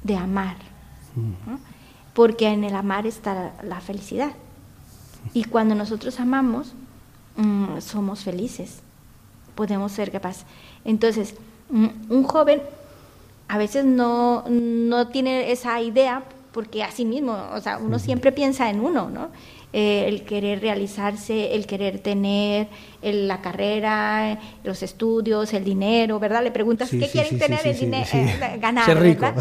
[0.03, 0.57] de amar,
[2.15, 4.33] porque en el amar está la felicidad.
[5.33, 6.75] Y cuando nosotros amamos,
[7.37, 8.81] mm, somos felices,
[9.55, 10.45] podemos ser capaces.
[10.85, 11.35] Entonces,
[11.71, 12.63] mm, un joven
[13.49, 16.23] a veces no, no tiene esa idea
[16.53, 19.29] porque así mismo, o sea, uno siempre piensa en uno, ¿no?
[19.79, 22.69] Eh, el querer realizarse, el querer tener
[23.03, 26.43] la carrera, los estudios, el dinero, ¿verdad?
[26.43, 29.35] Le preguntas qué quieren tener, el dinero, eh, ganar, ¿verdad?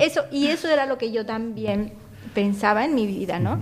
[0.00, 1.92] eso, y eso era lo que yo también
[2.32, 3.60] pensaba en mi vida, ¿no?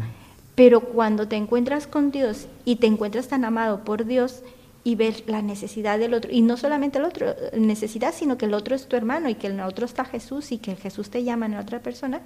[0.55, 4.45] Pero cuando te encuentras con Dios y te encuentras tan amado por Dios
[4.85, 8.55] y ves la necesidad del otro, y no solamente el otro, necesidad, sino que el
[8.55, 11.47] otro es tu hermano y que el otro está Jesús y que Jesús te llama
[11.47, 12.21] en otra persona,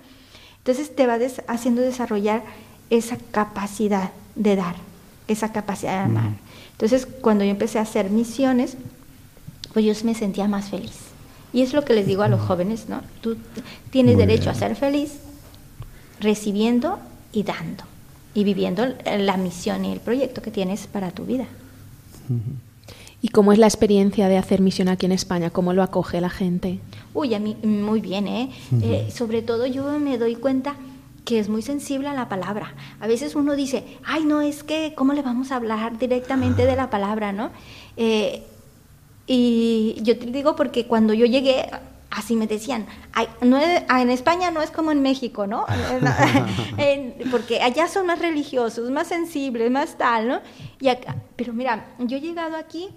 [0.59, 1.17] entonces te va
[1.49, 2.43] haciendo desarrollar
[2.91, 4.77] esa capacidad de dar,
[5.29, 6.33] esa capacidad de amar.
[6.73, 8.77] Entonces, cuando yo empecé a hacer misiones,
[9.73, 10.99] pues yo me sentía más feliz.
[11.53, 13.01] Y es lo que les digo a los jóvenes, ¿no?
[13.21, 13.37] Tú
[13.91, 15.19] tienes derecho a ser feliz
[16.21, 16.99] recibiendo
[17.33, 17.85] y dando
[18.35, 21.47] y viviendo la misión y el proyecto que tienes para tu vida.
[23.23, 25.51] ¿Y cómo es la experiencia de hacer misión aquí en España?
[25.51, 26.79] ¿Cómo lo acoge la gente?
[27.13, 28.51] Uy, a mí muy bien, ¿eh?
[28.83, 30.77] eh sobre todo yo me doy cuenta
[31.25, 32.75] que es muy sensible a la palabra.
[33.01, 36.77] A veces uno dice, ay, no, es que, ¿cómo le vamos a hablar directamente de
[36.77, 37.51] la palabra, no?
[37.97, 38.45] Eh,
[39.27, 41.71] y yo te digo porque cuando yo llegué,
[42.11, 45.67] así me decían, ay, no ah, en España no es como en México, ¿no?
[47.31, 50.41] porque allá son más religiosos, más sensibles, más tal, ¿no?
[50.81, 52.89] Y acá, pero mira, yo he llegado aquí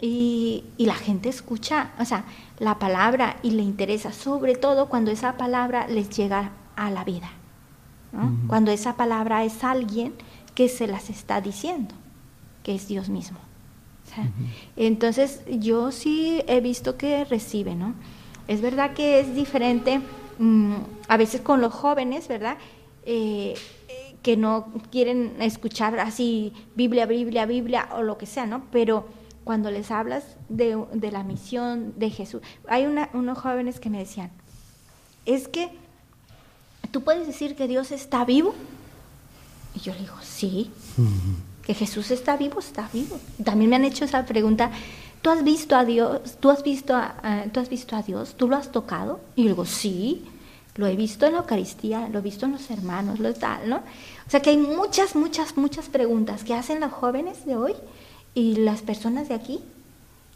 [0.00, 2.24] y, y, la gente escucha, o sea,
[2.58, 7.30] la palabra y le interesa, sobre todo cuando esa palabra les llega a la vida
[8.46, 10.14] cuando esa palabra es alguien
[10.54, 11.94] que se las está diciendo,
[12.62, 13.38] que es Dios mismo.
[14.76, 17.94] Entonces yo sí he visto que recibe, ¿no?
[18.46, 20.00] Es verdad que es diferente
[20.38, 20.74] mm,
[21.08, 22.58] a veces con los jóvenes, ¿verdad?
[23.04, 23.54] Eh,
[24.22, 28.64] que no quieren escuchar así Biblia, Biblia, Biblia o lo que sea, ¿no?
[28.70, 29.06] Pero
[29.44, 34.30] cuando les hablas de, la misión de Jesús, hay unos jóvenes que me decían,
[35.26, 35.70] es que
[36.94, 38.54] ¿tú puedes decir que Dios está vivo?
[39.74, 40.70] Y yo le digo, sí.
[41.66, 43.18] Que Jesús está vivo, está vivo.
[43.42, 44.70] También me han hecho esa pregunta,
[45.20, 46.36] ¿tú has visto a Dios?
[46.38, 48.36] ¿Tú has visto a, ¿tú has visto a Dios?
[48.36, 49.18] ¿Tú lo has tocado?
[49.34, 50.24] Y yo digo, sí,
[50.76, 53.78] lo he visto en la Eucaristía, lo he visto en los hermanos, lo tal, ¿no?
[53.78, 57.74] O sea que hay muchas, muchas, muchas preguntas que hacen los jóvenes de hoy
[58.34, 59.58] y las personas de aquí,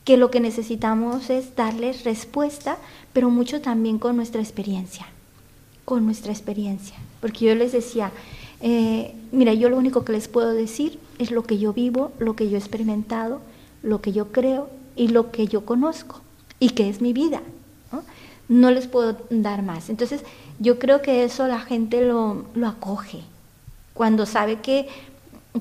[0.03, 2.79] que lo que necesitamos es darles respuesta,
[3.13, 5.07] pero mucho también con nuestra experiencia
[5.89, 6.97] con nuestra experiencia.
[7.23, 8.13] Porque yo les decía,
[8.61, 12.37] eh, mira, yo lo único que les puedo decir es lo que yo vivo, lo
[12.37, 13.41] que yo he experimentado,
[13.83, 16.21] lo que yo creo y lo que yo conozco
[16.61, 17.41] y que es mi vida.
[18.49, 19.89] no les puedo dar más.
[19.89, 20.25] Entonces,
[20.59, 23.23] yo creo que eso la gente lo, lo acoge,
[23.95, 24.89] cuando sabe que,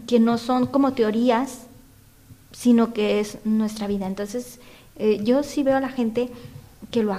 [0.08, 1.68] que no son como teorías,
[2.52, 4.08] sino que es nuestra vida.
[4.08, 4.60] Entonces,
[4.98, 6.30] eh, yo sí veo a la gente
[6.92, 7.16] que, lo,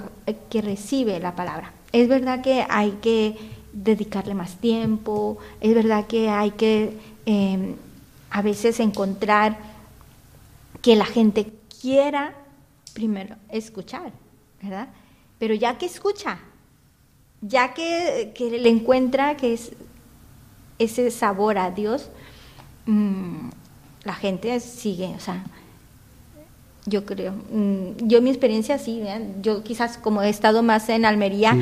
[0.50, 1.72] que recibe la palabra.
[1.92, 3.37] Es verdad que hay que
[3.72, 7.77] dedicarle más tiempo, es verdad que hay que em,
[8.31, 9.59] a veces encontrar
[10.83, 12.35] que la gente quiera
[12.92, 14.12] primero escuchar,
[14.62, 14.88] ¿verdad?
[15.38, 16.38] Pero ya que escucha,
[17.40, 19.72] ya que, le encuentra que es
[20.79, 22.11] ese sabor a Dios,
[22.87, 23.51] mm,
[24.05, 25.44] la gente sigue, o sea,
[26.88, 27.33] yo creo.
[27.53, 29.03] Mm, yo mi experiencia sí,
[29.42, 31.57] yo quizás como he estado más en Almería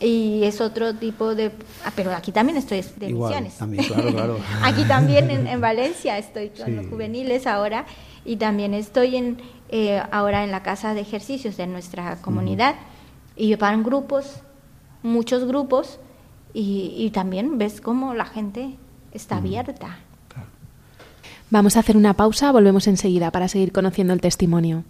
[0.00, 1.50] y es otro tipo de...
[1.84, 3.54] Ah, pero aquí también estoy de misiones.
[3.56, 4.38] También, claro, claro.
[4.62, 7.86] aquí también en, Valencia estoy con los juveniles ahora
[8.24, 9.38] y también estoy en,
[9.70, 12.76] eh, ahora en la casa de ejercicios de nuestra comunidad
[13.36, 14.40] y van grupos,
[15.02, 15.98] muchos grupos
[16.52, 18.76] y, y también ves cómo la gente
[19.12, 19.98] está abierta.
[21.48, 24.82] Vamos a hacer una pausa, volvemos enseguida para seguir conociendo el testimonio.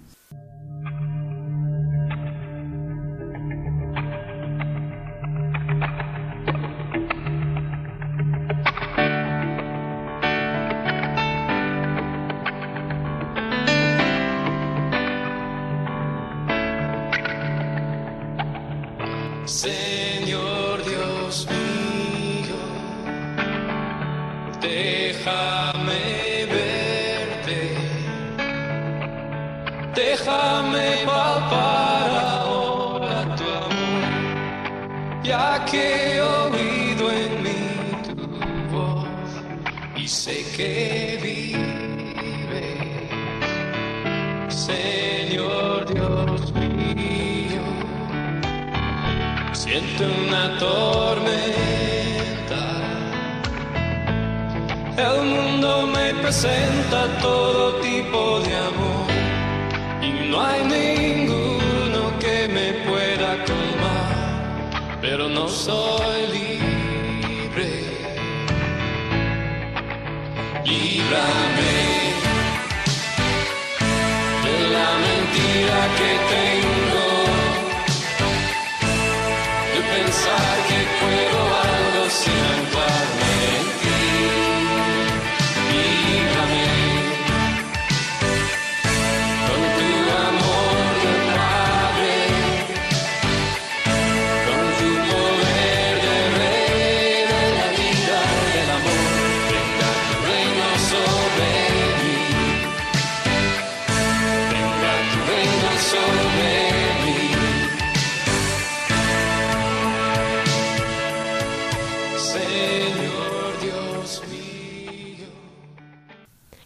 [70.66, 71.45] Libra.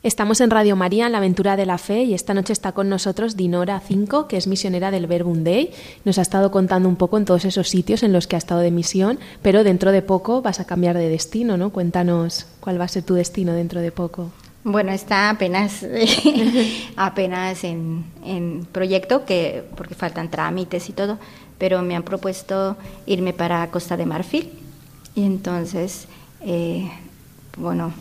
[0.02, 2.88] Estamos en Radio María, en la aventura de la fe, y esta noche está con
[2.88, 5.72] nosotros Dinora Cinco, que es misionera del Verbum Day.
[6.06, 8.62] Nos ha estado contando un poco en todos esos sitios en los que ha estado
[8.62, 11.68] de misión, pero dentro de poco vas a cambiar de destino, ¿no?
[11.68, 14.30] Cuéntanos cuál va a ser tu destino dentro de poco.
[14.64, 15.84] Bueno, está apenas,
[16.96, 21.18] apenas en, en, proyecto, que, porque faltan trámites y todo,
[21.58, 24.50] pero me han propuesto irme para Costa de Marfil.
[25.14, 26.06] Y entonces,
[26.40, 26.90] eh,
[27.58, 27.92] bueno,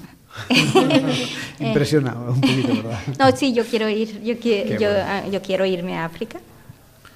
[1.60, 3.00] Impresionado un poquito, ¿verdad?
[3.18, 4.36] No, sí, yo quiero ir, yo,
[4.78, 6.40] yo, ah, yo quiero irme a África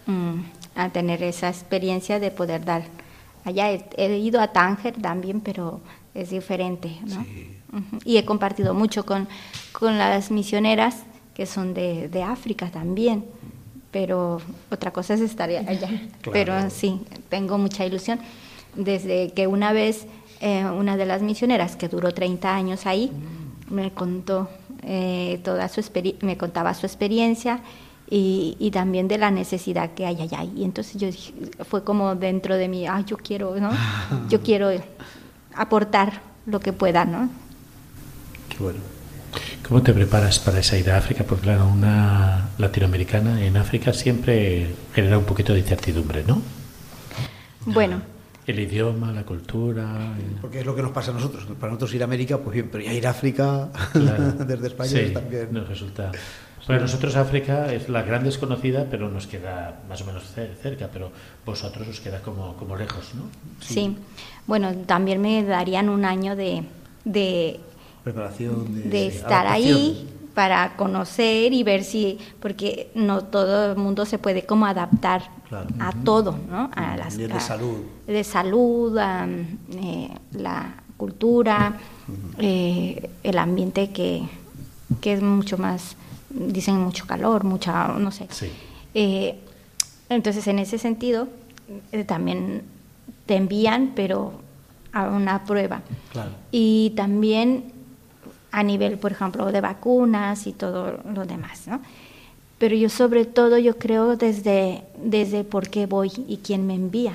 [0.06, 0.40] mm,
[0.76, 2.84] a tener esa experiencia de poder dar.
[3.46, 5.82] Allá he, ido a Tánger también, pero
[6.14, 7.26] es diferente, ¿no?
[8.06, 9.28] Y he compartido mucho con,
[9.72, 11.04] con las misioneras
[11.34, 13.26] que son de, de África también,
[13.92, 14.42] pero
[14.72, 15.90] otra cosa es estar allá.
[16.32, 18.20] Pero sí, tengo mucha ilusión.
[18.76, 20.08] Desde que una vez
[20.46, 23.10] eh, una de las misioneras que duró 30 años ahí,
[23.70, 24.50] me contó
[24.82, 25.82] eh, toda su
[26.20, 27.62] me contaba su experiencia
[28.10, 30.44] y, también de la necesidad que hay allá.
[30.44, 31.34] Y entonces yo dije,
[31.64, 33.72] fue como dentro de mí, yo quiero, ¿no?
[34.30, 34.70] Yo quiero
[35.56, 37.30] aportar lo que pueda, ¿no?
[38.50, 38.80] Qué bueno.
[39.66, 41.24] ¿Cómo te preparas para esa ida a África?
[41.24, 46.42] Porque claro, una latinoamericana en África siempre genera un poquito de incertidumbre, ¿no?
[47.66, 48.02] Bueno,
[48.46, 50.14] el idioma, la cultura.
[50.42, 51.46] Porque es lo que nos pasa a nosotros.
[51.60, 55.14] Para nosotros ir a América, pues bien, pero ya ir a África desde España sí,
[55.14, 55.50] también.
[55.52, 56.12] Nos resulta.
[56.66, 60.24] Para nosotros África es la gran desconocida, pero nos queda más o menos
[60.62, 61.12] cerca, pero
[61.46, 63.24] vosotros os queda como, como lejos, ¿no?
[63.60, 63.98] Sí.
[64.48, 66.64] Bueno, también me darían un año de,
[67.04, 67.60] de
[68.04, 74.18] preparación, de, estar ahí para conocer y ver si, porque no todo el mundo se
[74.18, 75.24] puede como adaptar
[75.80, 76.70] a todo, ¿no?
[76.76, 77.78] A las, de salud.
[78.08, 81.78] De salud, a eh, la cultura,
[82.38, 84.24] eh, el ambiente que,
[85.02, 85.96] que, es mucho más,
[86.30, 88.28] dicen mucho calor, mucha, no sé.
[88.94, 89.40] Eh,
[90.10, 91.28] entonces, en ese sentido,
[92.06, 92.64] también
[93.26, 94.34] te envían, pero
[94.92, 95.82] a una prueba.
[96.52, 97.74] Y también
[98.52, 101.82] a nivel, por ejemplo, de vacunas y todo lo demás, ¿no?
[102.58, 107.14] Pero yo sobre todo yo creo desde, desde por qué voy y quién me envía.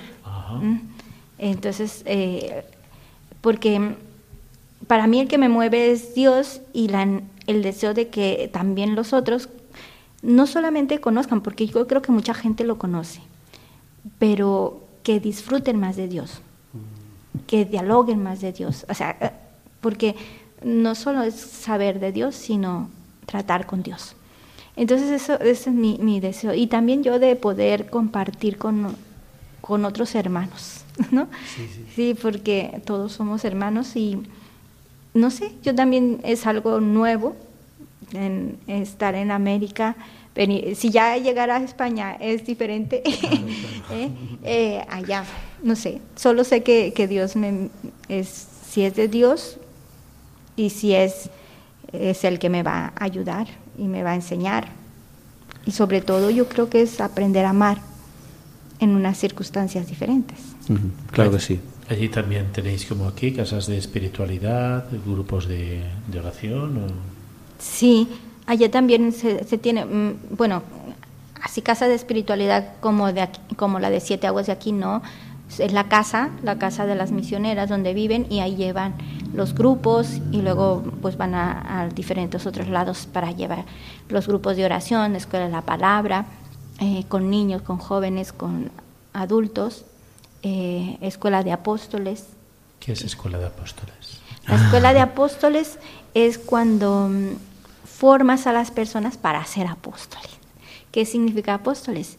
[1.39, 2.65] Entonces, eh,
[3.41, 3.95] porque
[4.87, 8.95] para mí el que me mueve es Dios y la, el deseo de que también
[8.95, 9.49] los otros
[10.23, 13.21] no solamente conozcan, porque yo creo que mucha gente lo conoce,
[14.19, 16.41] pero que disfruten más de Dios,
[17.47, 18.85] que dialoguen más de Dios.
[18.89, 19.31] O sea, eh,
[19.81, 20.17] porque
[20.63, 22.91] no solo es saber de Dios, sino
[23.27, 24.17] tratar con Dios.
[24.79, 26.55] Entonces eso, ese es mi, deseo.
[26.55, 28.95] Y también yo de poder compartir con,
[29.61, 31.27] con otros hermanos, ¿no?
[31.97, 34.23] Sí, porque todos somos hermanos y
[35.15, 37.35] no sé, yo también es algo nuevo
[38.13, 39.97] en estar en América.
[40.77, 43.03] Si ya llegar a España es diferente,
[43.91, 44.11] ¿eh?
[44.45, 45.25] Eh, allá,
[45.61, 47.71] no sé, solo sé que, que Dios me,
[48.09, 49.59] es, si es de Dios,
[50.55, 51.31] y si es,
[51.93, 53.49] es el que me va a ayudar
[53.79, 54.69] y me va a enseñar.
[55.65, 57.79] Y sobre todo yo creo que es aprender a amar
[58.81, 60.39] en unas circunstancias diferentes.
[61.13, 61.61] Claro que sí.
[61.89, 65.83] Allí también tenéis como aquí casas de espiritualidad, grupos de,
[66.19, 66.87] oración.
[67.59, 68.09] Sí,
[68.47, 70.63] allí también se, se, tiene, mm, bueno,
[71.43, 75.03] así casas de espiritualidad como, de como la de Siete Aguas de aquí, no.
[75.59, 78.95] Es la casa, la casa de las misioneras donde viven y ahí llevan
[79.35, 83.65] los grupos y luego pues van a, diferentes otros lados para llevar
[84.09, 86.27] los grupos de oración, escuela de la palabra,
[86.81, 88.71] eh, con niños, con jóvenes, con
[89.13, 89.85] adultos,
[90.43, 92.27] eh, escuela de apóstoles.
[92.79, 94.21] ¿Qué es escuela de apóstoles?
[94.47, 95.79] La escuela de apóstoles
[96.15, 97.37] es cuando mm,
[97.85, 100.31] formas a las personas para ser apóstoles.
[100.93, 102.17] ¿Qué significa apóstoles?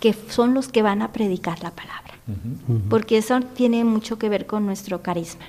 [0.00, 2.13] Que son los que van a predicar la palabra.
[2.88, 5.44] Porque eso tiene mucho que ver con nuestro carisma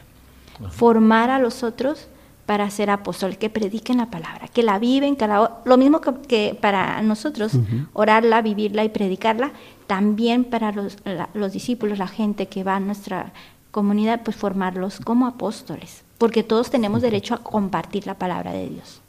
[0.72, 2.08] formar a los otros
[2.46, 7.02] para ser apóstoles, que prediquen la palabra, que la viven, que lo mismo que, para
[7.02, 7.54] nosotros,
[7.94, 9.52] orarla, vivirla y predicarla,
[9.88, 10.98] también para los,
[11.34, 13.34] los, discípulos, la gente que va a nuestra
[13.72, 19.02] comunidad, pues formarlos como apóstoles, porque todos tenemos derecho a compartir la palabra de Dios.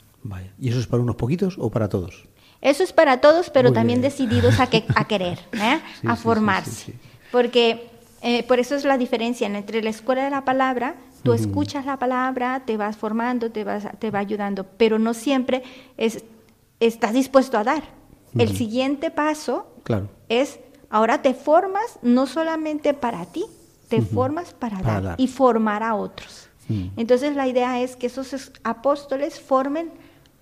[0.59, 2.25] ¿Y eso es para unos poquitos o para todos?
[2.63, 5.79] Eso es para todos, pero también decididos a, que, a querer, ¿eh?
[6.07, 6.95] a formarse.
[7.33, 7.89] Porque
[8.23, 10.97] eh, por eso es la diferencia entre la escuela de la palabra
[11.27, 15.65] Tú escuchas la palabra, te vas formando, te, vas, te va ayudando, pero no siempre
[15.97, 16.23] es,
[16.79, 17.83] estás dispuesto a dar.
[18.39, 19.67] El siguiente paso
[20.29, 23.45] es, ahora te formas no solamente para ti,
[23.89, 26.49] te formas para, dar, y formar a otros.
[26.97, 29.91] Entonces la idea es que esos apóstoles formen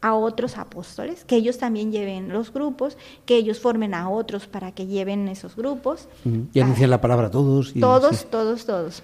[0.05, 4.71] a otros apóstoles, que ellos también lleven los grupos, que ellos formen a otros para
[4.71, 6.09] que lleven esos grupos.
[6.53, 7.73] Y anuncian la palabra a todos.
[7.73, 9.03] todos, todos, todos.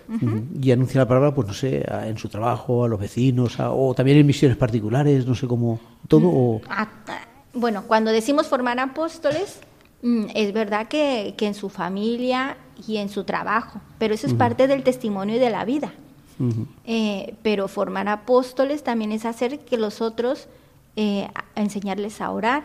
[0.61, 4.19] Y anuncian la palabra, pues no sé, en su trabajo, a los vecinos, o también
[4.19, 6.61] en misiones particulares, no sé cómo, todo.
[7.55, 9.61] bueno, cuando decimos formar apóstoles,
[10.03, 14.35] mm, es verdad que, que, en su familia y en su trabajo, pero eso es
[14.35, 15.95] parte del testimonio y de la vida.
[16.85, 20.49] Eh, pero formar apóstoles también es hacer que los otros
[20.97, 22.65] eh, enseñarles a orar,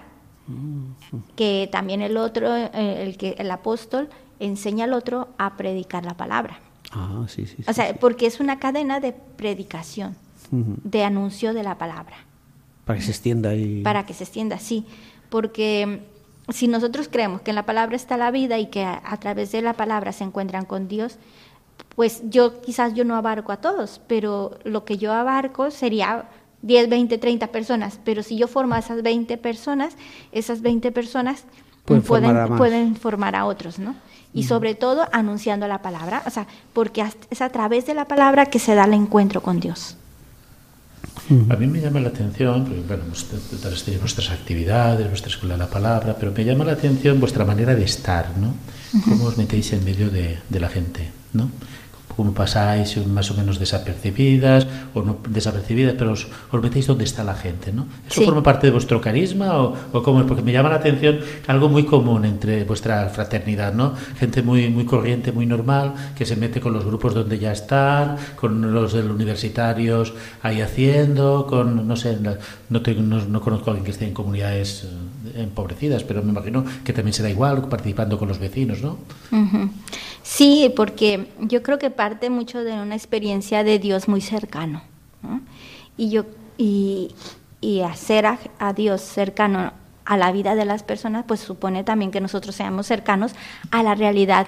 [1.35, 2.69] que también el otro, eh,
[3.03, 4.09] el, que, el apóstol,
[4.39, 6.59] enseña al otro a predicar la palabra.
[6.91, 10.15] Ah, sí, sí, O sea, porque es una cadena de predicación,
[10.51, 12.15] de anuncio de la palabra.
[12.85, 13.81] Para que se extienda y...
[13.81, 14.85] Para que se extienda, sí.
[15.29, 16.01] Porque
[16.47, 19.51] mm, si nosotros creemos que en la palabra está la vida y que a, través
[19.51, 21.17] de la palabra se encuentran con Dios,
[21.95, 26.29] pues yo quizás yo no abarco a todos, pero lo que yo abarco sería
[26.65, 29.93] 10, 20, 30 personas, pero si yo formo a esas 20 personas,
[30.31, 31.43] esas 20 personas
[31.85, 32.01] pueden,
[32.57, 33.95] pueden, formar, a otros, ¿no?
[34.33, 38.47] Y sobre todo anunciando la palabra, o sea, porque es a través de la palabra
[38.47, 39.95] que se da el encuentro con Dios.
[41.49, 43.03] A mí me llama la atención, porque bueno,
[43.85, 47.75] tenéis vuestras actividades, vuestra escuela de la palabra, pero me llama la atención vuestra manera
[47.75, 48.53] de estar, ¿no?
[49.05, 51.49] Cómo os metéis en medio de, de la gente, ¿no?
[52.15, 57.35] Cómo pasáis más o menos desapercibidas o no desapercibidas, pero os, metéis donde está la
[57.35, 57.85] gente, ¿no?
[58.07, 60.25] ¿Eso forma parte de vuestro carisma o, o cómo?
[60.25, 63.93] Porque me llama la atención algo muy común entre vuestra fraternidad, ¿no?
[64.17, 68.15] Gente muy, muy corriente, muy normal, que se mete con los grupos donde ya están,
[68.35, 72.35] con los universitarios ahí haciendo, con, no sé, no,
[72.69, 74.87] no, no conozco a alguien que esté en comunidades
[75.35, 78.97] empobrecidas, pero me imagino que también será igual participando con los vecinos, ¿no?
[80.23, 84.81] Sí, porque yo creo que parte mucho de una experiencia de Dios muy cercano.
[85.97, 86.25] Y yo
[86.57, 87.11] y,
[87.83, 89.73] hacer a, Dios cercano
[90.05, 93.33] a la vida de las personas, pues supone también que nosotros seamos cercanos
[93.71, 94.47] a la realidad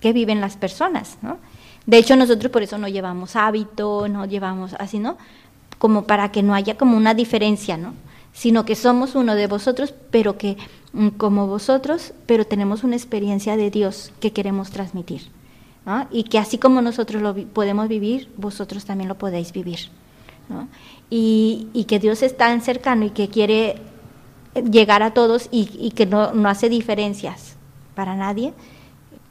[0.00, 1.38] que viven las personas, ¿no?
[1.86, 5.16] De hecho, nosotros por eso no llevamos hábito, no llevamos así, ¿no?
[5.78, 7.94] Como para que no haya como una diferencia, ¿no?
[8.38, 10.56] Sino que somos uno de vosotros, pero que
[10.92, 15.22] mm, como vosotros, pero tenemos una experiencia de Dios que queremos transmitir.
[16.12, 19.88] Y que así como nosotros lo podemos vivir, vosotros también lo podéis vivir.
[21.10, 23.76] Y, que Dios es tan cercano y que quiere
[24.70, 27.56] llegar a todos y, y que no, no hace diferencias
[27.96, 28.52] para nadie,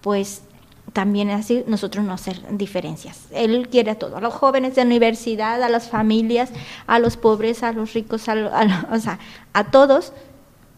[0.01, 0.41] pues
[0.93, 3.27] también así nosotros no hacer diferencias.
[3.31, 6.49] Él quiere a todos, a los jóvenes de universidad, a las familias,
[6.87, 9.19] a los pobres, a los ricos, a, o sea,
[9.53, 10.13] a todos,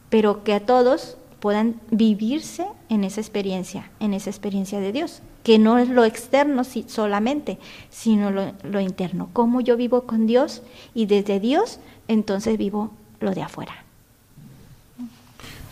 [0.09, 5.57] pero que a todos puedan vivirse en esa experiencia, en esa experiencia de Dios, que
[5.57, 7.57] no es lo externo solamente,
[7.89, 9.29] sino lo, lo interno.
[9.31, 13.85] Cómo yo vivo con Dios y desde Dios, entonces vivo lo de afuera.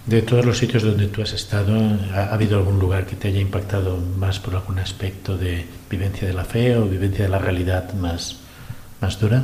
[0.07, 1.77] De todos los sitios donde tú has estado,
[2.13, 6.33] ¿ha, habido algún lugar que te haya impactado más por algún aspecto de vivencia de
[6.33, 8.37] la fe o vivencia de la realidad más,
[9.01, 9.43] más dura?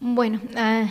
[0.00, 0.86] Bueno, ah,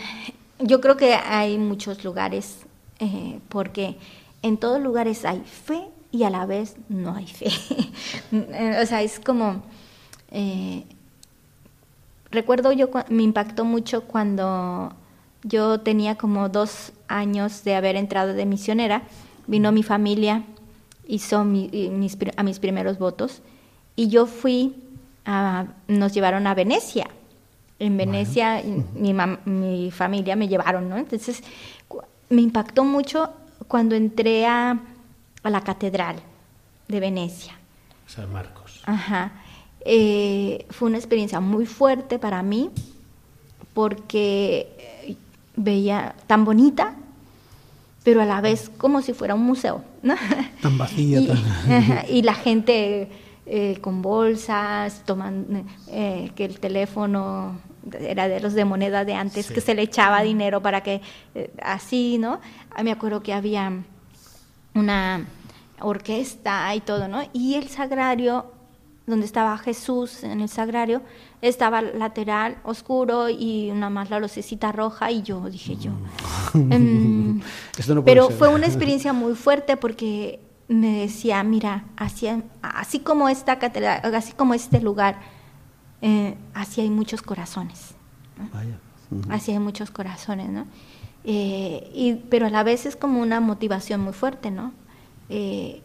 [0.60, 2.58] yo creo que hay muchos lugares,
[3.00, 3.96] eh, porque
[4.42, 7.50] en todos lugares hay fe y a la vez no hay fe.
[8.80, 9.64] o sea, es como...
[10.30, 10.84] Eh,
[12.30, 14.92] recuerdo yo, me impactó mucho cuando
[15.46, 19.02] yo tenía como dos años de haber entrado de misionera,
[19.46, 20.42] vino mi familia,
[21.06, 21.70] hizo mis,
[22.36, 23.42] a mis primeros votos
[23.94, 24.74] y yo fui,
[25.24, 27.08] a, nos llevaron a Venecia.
[27.78, 28.62] En Venecia
[28.94, 30.96] mi, mi, familia me llevaron, ¿no?
[30.96, 31.42] Entonces
[32.28, 33.30] me impactó mucho
[33.68, 34.80] cuando entré a,
[35.42, 36.16] a la catedral
[36.88, 37.54] de Venecia.
[38.06, 38.82] San Marcos.
[38.86, 39.32] Ajá.
[39.80, 42.70] Eh, fue una experiencia muy fuerte para mí
[43.74, 44.95] porque
[45.56, 46.94] veía tan bonita,
[48.04, 49.82] pero a la vez como si fuera un museo.
[50.02, 50.14] ¿no?
[50.62, 51.20] Tan vacía.
[51.20, 53.08] y, y la gente
[53.48, 57.60] eh, con bolsas, tomando eh, que el teléfono
[57.92, 61.00] era de los de moneda de antes, que se le echaba dinero para que,
[61.36, 62.40] eh, así, ¿no?
[62.74, 63.72] Ah, me acuerdo que había
[64.74, 65.26] una
[65.78, 67.22] orquesta y todo, ¿no?
[67.32, 68.46] Y el sagrario
[69.06, 71.02] donde estaba Jesús en el sagrario,
[71.48, 75.92] estaba lateral, oscuro y una más la lucecita roja y yo dije yo.
[76.54, 76.72] Mm.
[76.72, 77.40] Em,
[78.04, 82.28] pero fue una experiencia muy fuerte porque me decía, mira, así,
[82.62, 85.20] así como esta catedral, así como este lugar,
[86.02, 87.94] eh, así hay muchos corazones.
[89.30, 90.66] Así hay muchos corazones, ¿no?
[91.24, 94.72] Eh, y, pero a la vez es como una motivación muy fuerte, ¿no?
[95.28, 95.82] Eh,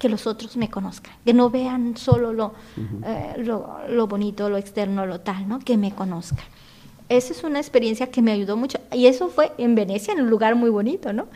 [0.00, 2.54] que los otros me conozcan, que no vean solo
[3.04, 5.58] eh, lo, lo, bonito, lo externo, lo tal, ¿no?
[5.58, 6.46] que me conozcan.
[7.10, 10.30] Esa es una experiencia que me ayudó mucho y eso fue en Venecia, en un
[10.30, 11.26] lugar muy bonito, ¿no?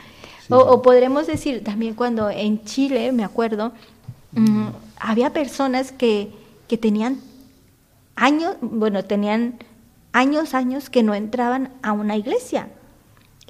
[0.49, 3.73] O, podremos decir también cuando en Chile, me acuerdo,
[4.33, 6.31] mm, había personas que,
[6.67, 7.19] que tenían
[8.17, 9.59] años, bueno, tenían
[10.13, 12.69] años, años que no entraban a una iglesia.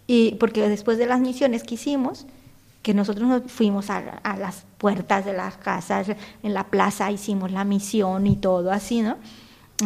[0.08, 2.26] Y porque después de las misiones que hicimos,
[2.84, 6.08] que nosotros nos fuimos a, las puertas de las casas,
[6.42, 9.16] en la plaza hicimos la misión y todo así, ¿no?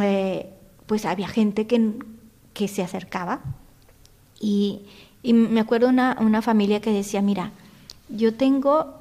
[0.02, 0.50] Eh,
[0.86, 1.92] pues había gente que,
[2.54, 3.38] que se acercaba
[4.40, 4.80] y,
[5.22, 7.52] y me acuerdo una, una familia que decía, mira,
[8.08, 8.94] yo tengo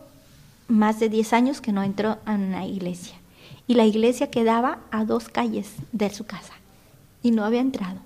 [0.67, 3.15] más de 10 años que no entro a una iglesia
[3.65, 6.53] y la iglesia quedaba a dos calles de su casa
[7.23, 7.97] y no había entrado,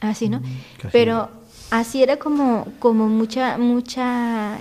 [0.00, 0.40] así, ¿no?
[0.40, 1.30] Mm, Pero
[1.70, 4.58] así era como, como mucha, mucha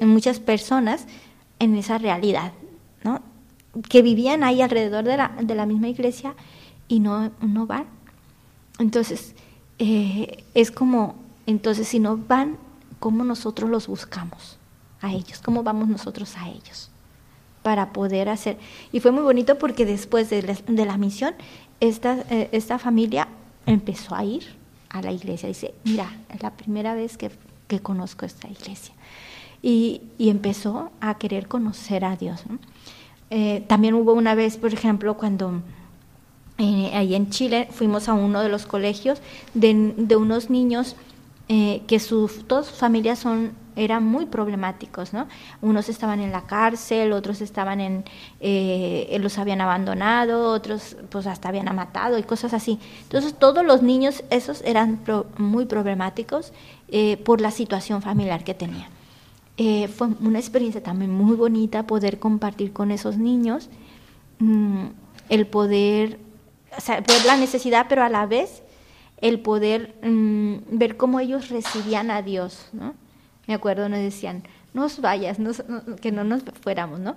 [0.00, 1.06] muchas personas
[1.58, 2.52] en esa realidad,
[3.04, 3.22] ¿no?
[3.88, 6.34] que vivían ahí alrededor de la, de la misma iglesia
[6.88, 7.86] y no, no van.
[8.78, 9.34] Entonces,
[9.78, 12.58] eh, es como, entonces si no van,
[12.98, 14.58] ¿cómo nosotros los buscamos
[15.00, 15.40] a ellos?
[15.42, 16.90] ¿Cómo vamos nosotros a ellos?
[17.62, 18.58] Para poder hacer.
[18.92, 21.34] Y fue muy bonito porque después de la, de la misión,
[21.80, 23.28] esta, eh, esta familia
[23.66, 24.44] empezó a ir
[24.90, 25.48] a la iglesia.
[25.48, 27.30] Dice, mira, es la primera vez que,
[27.68, 28.94] que conozco esta iglesia
[29.62, 32.42] y, empezó a querer conocer a Dios.
[33.30, 35.62] Eh, también hubo una vez, por ejemplo, cuando
[36.58, 39.20] eh, ahí en Chile fuimos a uno de los colegios
[39.54, 40.96] de, de unos niños
[41.48, 45.26] eh, que sus, todas sus familias son, eran muy problemáticos, ¿no?
[45.60, 48.04] Unos estaban en la cárcel, otros estaban en,
[49.20, 52.78] los habían abandonado, otros pues hasta habían matado y cosas así.
[53.02, 55.00] Entonces todos los niños esos eran
[55.36, 56.52] muy problemáticos
[56.88, 58.88] eh, por la situación familiar que tenía.
[59.64, 63.68] Eh, fue una experiencia también muy bonita poder compartir con esos niños
[64.40, 64.86] mm,
[65.28, 66.18] el poder,
[66.76, 68.64] o sea, ver la necesidad, pero a la vez
[69.20, 72.94] el poder mm, ver cómo ellos recibían a Dios, ¿no?
[73.46, 74.42] Me acuerdo, nos decían,
[74.74, 75.38] no os vayas,
[76.00, 77.14] que no nos fuéramos, ¿no?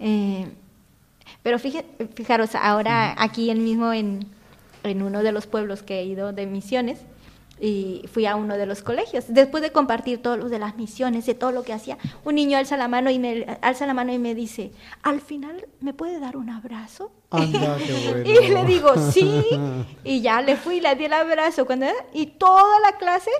[0.00, 0.46] Eh,
[1.42, 4.24] pero fijaros, ahora aquí en mismo en,
[4.82, 7.00] en uno de los pueblos que he ido de misiones,
[7.62, 9.26] y fui a uno de los colegios.
[9.28, 12.58] Después de compartir todo lo de las misiones, de todo lo que hacía, un niño
[12.58, 16.18] alza la mano y me alza la mano y me dice, "Al final me puede
[16.18, 17.12] dar un abrazo."
[18.24, 19.44] y le digo, "Sí."
[20.04, 23.30] y ya le fui, le di el abrazo cuando y toda la clase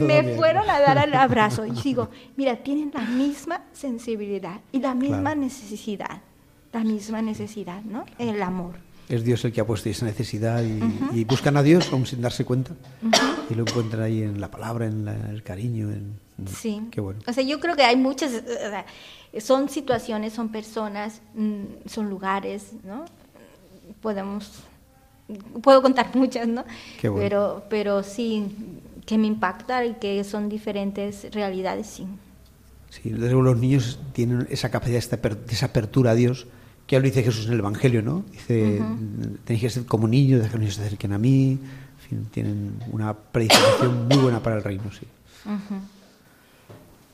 [0.00, 4.94] me fueron a dar el abrazo y digo, "Mira, tienen la misma sensibilidad y la
[4.94, 6.20] misma necesidad,
[6.72, 8.06] la misma necesidad, ¿no?
[8.18, 10.64] El amor es Dios el que ha puesto esa necesidad
[11.12, 12.72] y, buscan a Dios aún sin darse cuenta
[13.50, 15.90] y lo encuentran ahí en la palabra, en el cariño.
[15.90, 16.80] En, sí.
[16.90, 17.20] Qué bueno.
[17.26, 18.42] O sea, yo creo que hay muchas,
[19.38, 23.04] son situaciones, son personas, mm, son lugares, ¿no?
[24.00, 24.50] Podemos,
[25.62, 26.64] puedo contar muchas, ¿no?
[26.98, 27.22] Qué bueno.
[27.22, 28.46] Pero, pero sí,
[29.04, 32.06] que me impactan y que son diferentes realidades, sí.
[32.88, 36.46] Sí, luego los niños tienen esa capacidad de esa apertura a Dios
[36.92, 38.22] ya lo dice Jesús en el Evangelio, ¿no?
[38.30, 38.82] Dice,
[39.44, 41.52] tenéis que ser como niños, dejar que se acerquen a mí.
[41.52, 45.06] En fin, tienen una predisposición muy buena para el reino, sí.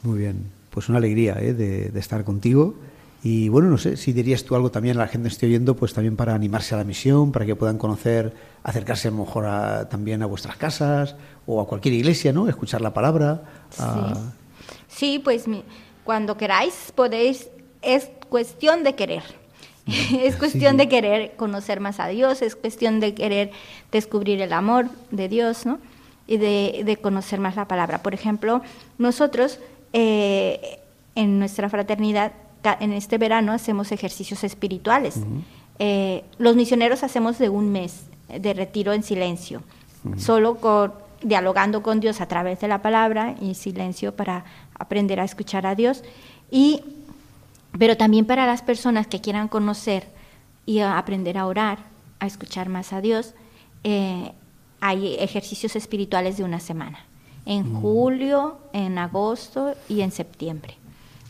[0.03, 0.51] Muy bien.
[0.71, 1.55] Pues una alegría ¿eh?
[1.55, 2.75] de, estar contigo.
[3.23, 5.77] Y bueno, no sé, si dirías tú algo también a la gente que esté oyendo,
[5.77, 9.45] pues también para animarse a la misión, para que puedan conocer, acercarse a lo mejor
[9.89, 11.15] también a vuestras casas
[11.47, 12.49] o a cualquier iglesia, ¿no?
[12.49, 13.45] Escuchar la palabra.
[13.71, 13.85] Sí,
[14.89, 15.45] sí pues
[16.03, 17.49] cuando queráis podéis,
[17.81, 19.23] es cuestión de querer.
[20.23, 23.51] es cuestión de querer conocer más a Dios, es cuestión de querer
[23.91, 25.79] descubrir el amor de Dios, ¿no?
[26.27, 28.03] Y de, conocer más la palabra.
[28.03, 28.61] Por ejemplo,
[28.99, 29.61] nosotros
[29.95, 30.79] eh,
[31.15, 32.33] en nuestra fraternidad,
[32.81, 35.21] en este verano hacemos ejercicios espirituales.
[35.79, 39.63] Eh, los misioneros hacemos de un mes de retiro en silencio,
[40.19, 44.45] solo con, dialogando con Dios a través de la palabra y silencio para
[44.79, 46.05] aprender a escuchar a Dios.
[46.51, 46.83] Y
[47.79, 50.05] pero también para las personas que quieran conocer
[50.67, 51.79] y aprender a orar,
[52.21, 53.35] a escuchar más a Dios,
[53.85, 54.33] eh,
[54.81, 56.99] hay ejercicios espirituales de una semana,
[57.47, 57.81] en mm.
[57.81, 60.75] julio, en agosto y en septiembre.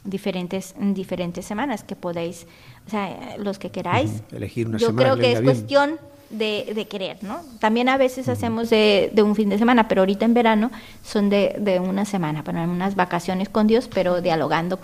[0.05, 2.47] Diferentes, diferentes semanas que podéis,
[2.87, 4.23] o sea, los que queráis.
[4.33, 5.99] Elegir una Yo creo que es cuestión
[6.31, 7.43] de, querer, ¿no?
[7.59, 10.71] También a veces hacemos de, un fin de semana, pero ahorita en verano
[11.03, 14.79] son de, de una semana, para unas vacaciones con Dios, pero dialogando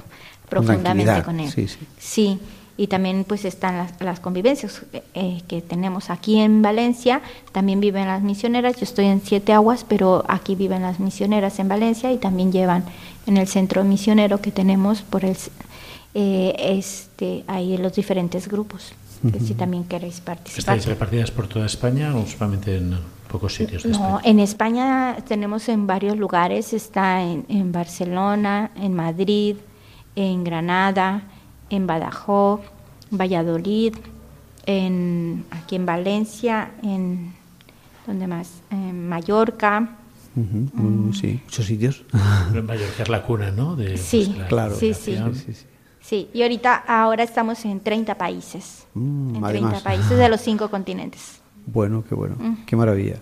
[0.48, 1.52] profundamente con él.
[1.98, 2.38] Sí,
[2.76, 4.82] y también pues están las, convivencias
[5.14, 7.22] eh, que tenemos aquí en Valencia,
[7.52, 11.68] también viven las misioneras, yo estoy en Siete Aguas, pero aquí viven las misioneras en
[11.68, 12.84] Valencia y también llevan
[13.26, 15.36] en el centro misionero que tenemos por el
[16.16, 18.92] eh, este ahí los diferentes grupos,
[19.32, 20.76] que si también queréis participar.
[20.76, 22.96] ¿Estáis repartidas por toda España o solamente en
[23.30, 23.84] pocos sitios?
[23.84, 29.56] no, en España tenemos en varios lugares, está en, en Barcelona, en Madrid,
[30.16, 31.22] en Granada,
[31.70, 32.60] en Badajoz,
[33.10, 33.94] Valladolid,
[34.66, 37.34] en, aquí en Valencia, en
[38.06, 38.62] ¿dónde más?
[38.70, 39.96] En Mallorca.
[40.34, 41.12] Mm.
[41.12, 42.04] Sí, muchos sitios.
[42.54, 43.76] en Mallorca es la cuna, ¿no?
[43.76, 44.74] De, sí, claro.
[44.74, 45.16] Sí, sí.
[46.00, 48.86] sí, y ahorita, ahora estamos en 30 países.
[48.94, 51.40] Mm, en 30 países de los cinco continentes.
[51.66, 52.64] Bueno, qué bueno, mm.
[52.66, 53.16] qué maravilla.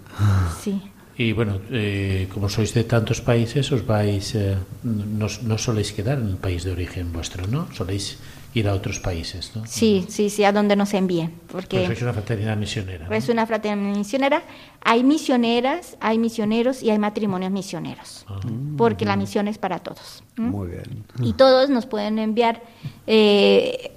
[0.61, 0.83] Sí.
[1.17, 6.19] Y bueno, eh, como sois de tantos países, os vais, eh, no, no, soléis quedar
[6.19, 7.69] en el país de origen vuestro, ¿no?
[7.75, 8.17] Soléis
[8.55, 9.63] ir a otros países, ¿no?
[9.67, 11.33] Sí, sí, sí, a donde nos envíen.
[11.53, 13.09] Porque sois una fraternidad misionera.
[13.15, 14.43] Es una fraternidad misionera.
[14.81, 18.25] Hay misioneras, hay misioneros y hay matrimonios misioneros.
[18.29, 18.41] Ah.
[18.79, 20.25] Porque la misión es para todos.
[20.37, 21.05] Muy bien.
[21.23, 22.63] Y todos nos pueden enviar,
[23.07, 23.93] eh,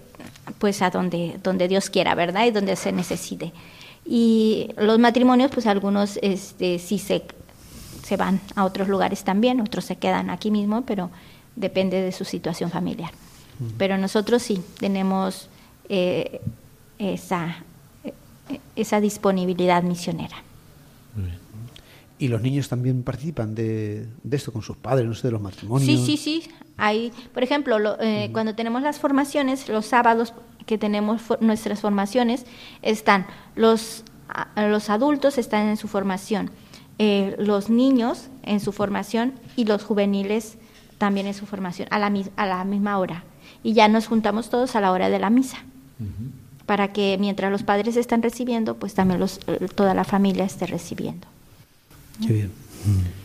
[0.60, 2.46] pues, a donde, donde Dios quiera, ¿verdad?
[2.46, 3.54] Y donde se necesite.
[4.06, 7.24] Y los matrimonios, pues algunos este, sí se,
[8.04, 11.10] se van a otros lugares también, otros se quedan aquí mismo, pero
[11.56, 13.12] depende de su situación familiar.
[13.78, 15.50] Pero nosotros sí tenemos
[15.88, 16.42] eh,
[17.00, 17.64] esa,
[18.76, 20.36] esa disponibilidad misionera.
[22.18, 25.42] ¿Y los niños también participan de, de, esto con sus padres, no sé, de los
[25.42, 25.86] matrimonios?
[25.86, 26.50] Sí, sí, sí.
[26.78, 30.34] Hay, por ejemplo, eh, cuando tenemos las formaciones, los sábados
[30.66, 32.46] que tenemos nuestras formaciones,
[32.82, 34.04] están los,
[34.56, 36.52] los adultos están en su formación,
[36.98, 40.58] eh, los niños en su formación y los juveniles
[40.98, 43.24] también en su formación a la, a la misma hora.
[43.64, 45.58] Y ya nos juntamos todos a la hora de la misa.
[46.66, 49.40] Para que mientras los padres están recibiendo, pues también los,
[49.76, 51.28] toda la familia esté recibiendo.
[52.26, 52.65] Qué bien.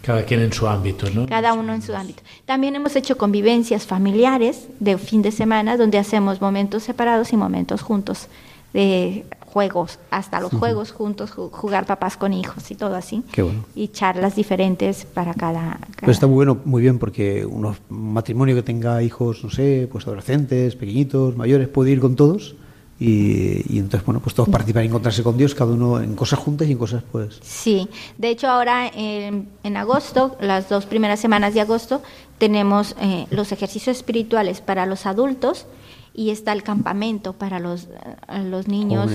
[0.02, 1.26] Cada quien en su ámbito, ¿no?
[1.26, 2.22] Cada uno en su ámbito.
[2.46, 7.82] También hemos hecho convivencias familiares de fin de semana donde hacemos momentos separados y momentos
[7.82, 8.28] juntos
[8.72, 13.24] de juegos, hasta los juegos juntos, jugar papás con hijos y todo así.
[13.32, 13.64] Qué bueno.
[13.74, 15.78] Y charlas diferentes para cada...
[16.00, 20.06] Pues está muy bueno, muy bien, porque un matrimonio que tenga hijos, no sé, pues
[20.06, 22.54] adolescentes, pequeñitos, mayores, puede ir con todos
[23.02, 26.68] y, entonces, bueno, pues todos participan y encontrarse con Dios, cada uno en cosas juntas
[26.68, 27.40] y en cosas, pues.
[27.42, 27.88] Sí,
[28.18, 32.02] de hecho, ahora en, agosto, las dos primeras semanas de agosto,
[32.36, 35.64] tenemos eh, los ejercicios espirituales para los adultos
[36.12, 39.10] y está el campamento para los, eh, los niños,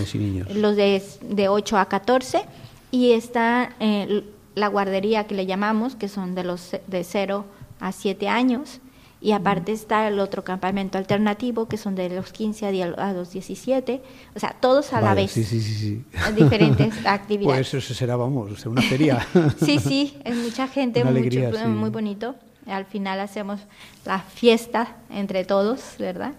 [0.55, 2.41] los de, de 8 a 14,
[2.89, 4.23] y está eh,
[4.55, 7.45] la guardería que le llamamos, que son de los de 0
[7.79, 8.79] a 7 años
[9.21, 14.01] y aparte está el otro campamento alternativo, que son de los 15 a los 17,
[14.35, 15.31] o sea, todos a la vez.
[15.31, 16.03] Sí, sí, sí.
[16.35, 17.69] Diferentes actividades.
[17.69, 19.25] Pues eso será, vamos, una feria.
[19.63, 22.35] sí, sí, es mucha gente, muy bonito.
[22.67, 23.59] Al final hacemos
[24.05, 26.33] la fiesta entre todos, ¿verdad?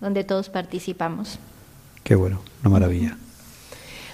[0.00, 1.38] Donde todos participamos.
[2.04, 3.16] Qué bueno, una maravilla.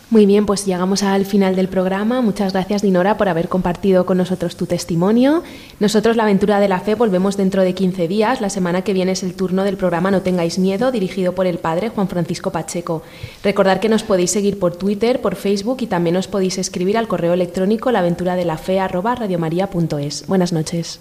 [0.09, 2.21] Muy bien, pues llegamos al final del programa.
[2.21, 5.43] Muchas gracias, Dinora, por haber compartido con nosotros tu testimonio.
[5.81, 8.41] Nosotros, La Aventura de la Fe, volvemos dentro de 15 días.
[8.41, 11.59] La semana que viene es el turno del programa No tengáis miedo, dirigido por el
[11.59, 13.03] padre Juan Francisco Pacheco.
[13.43, 17.09] Recordad que nos podéis seguir por Twitter, por Facebook y también os podéis escribir al
[17.09, 20.27] correo electrónico laventuradelafe.es.
[20.29, 21.01] Buenas noches.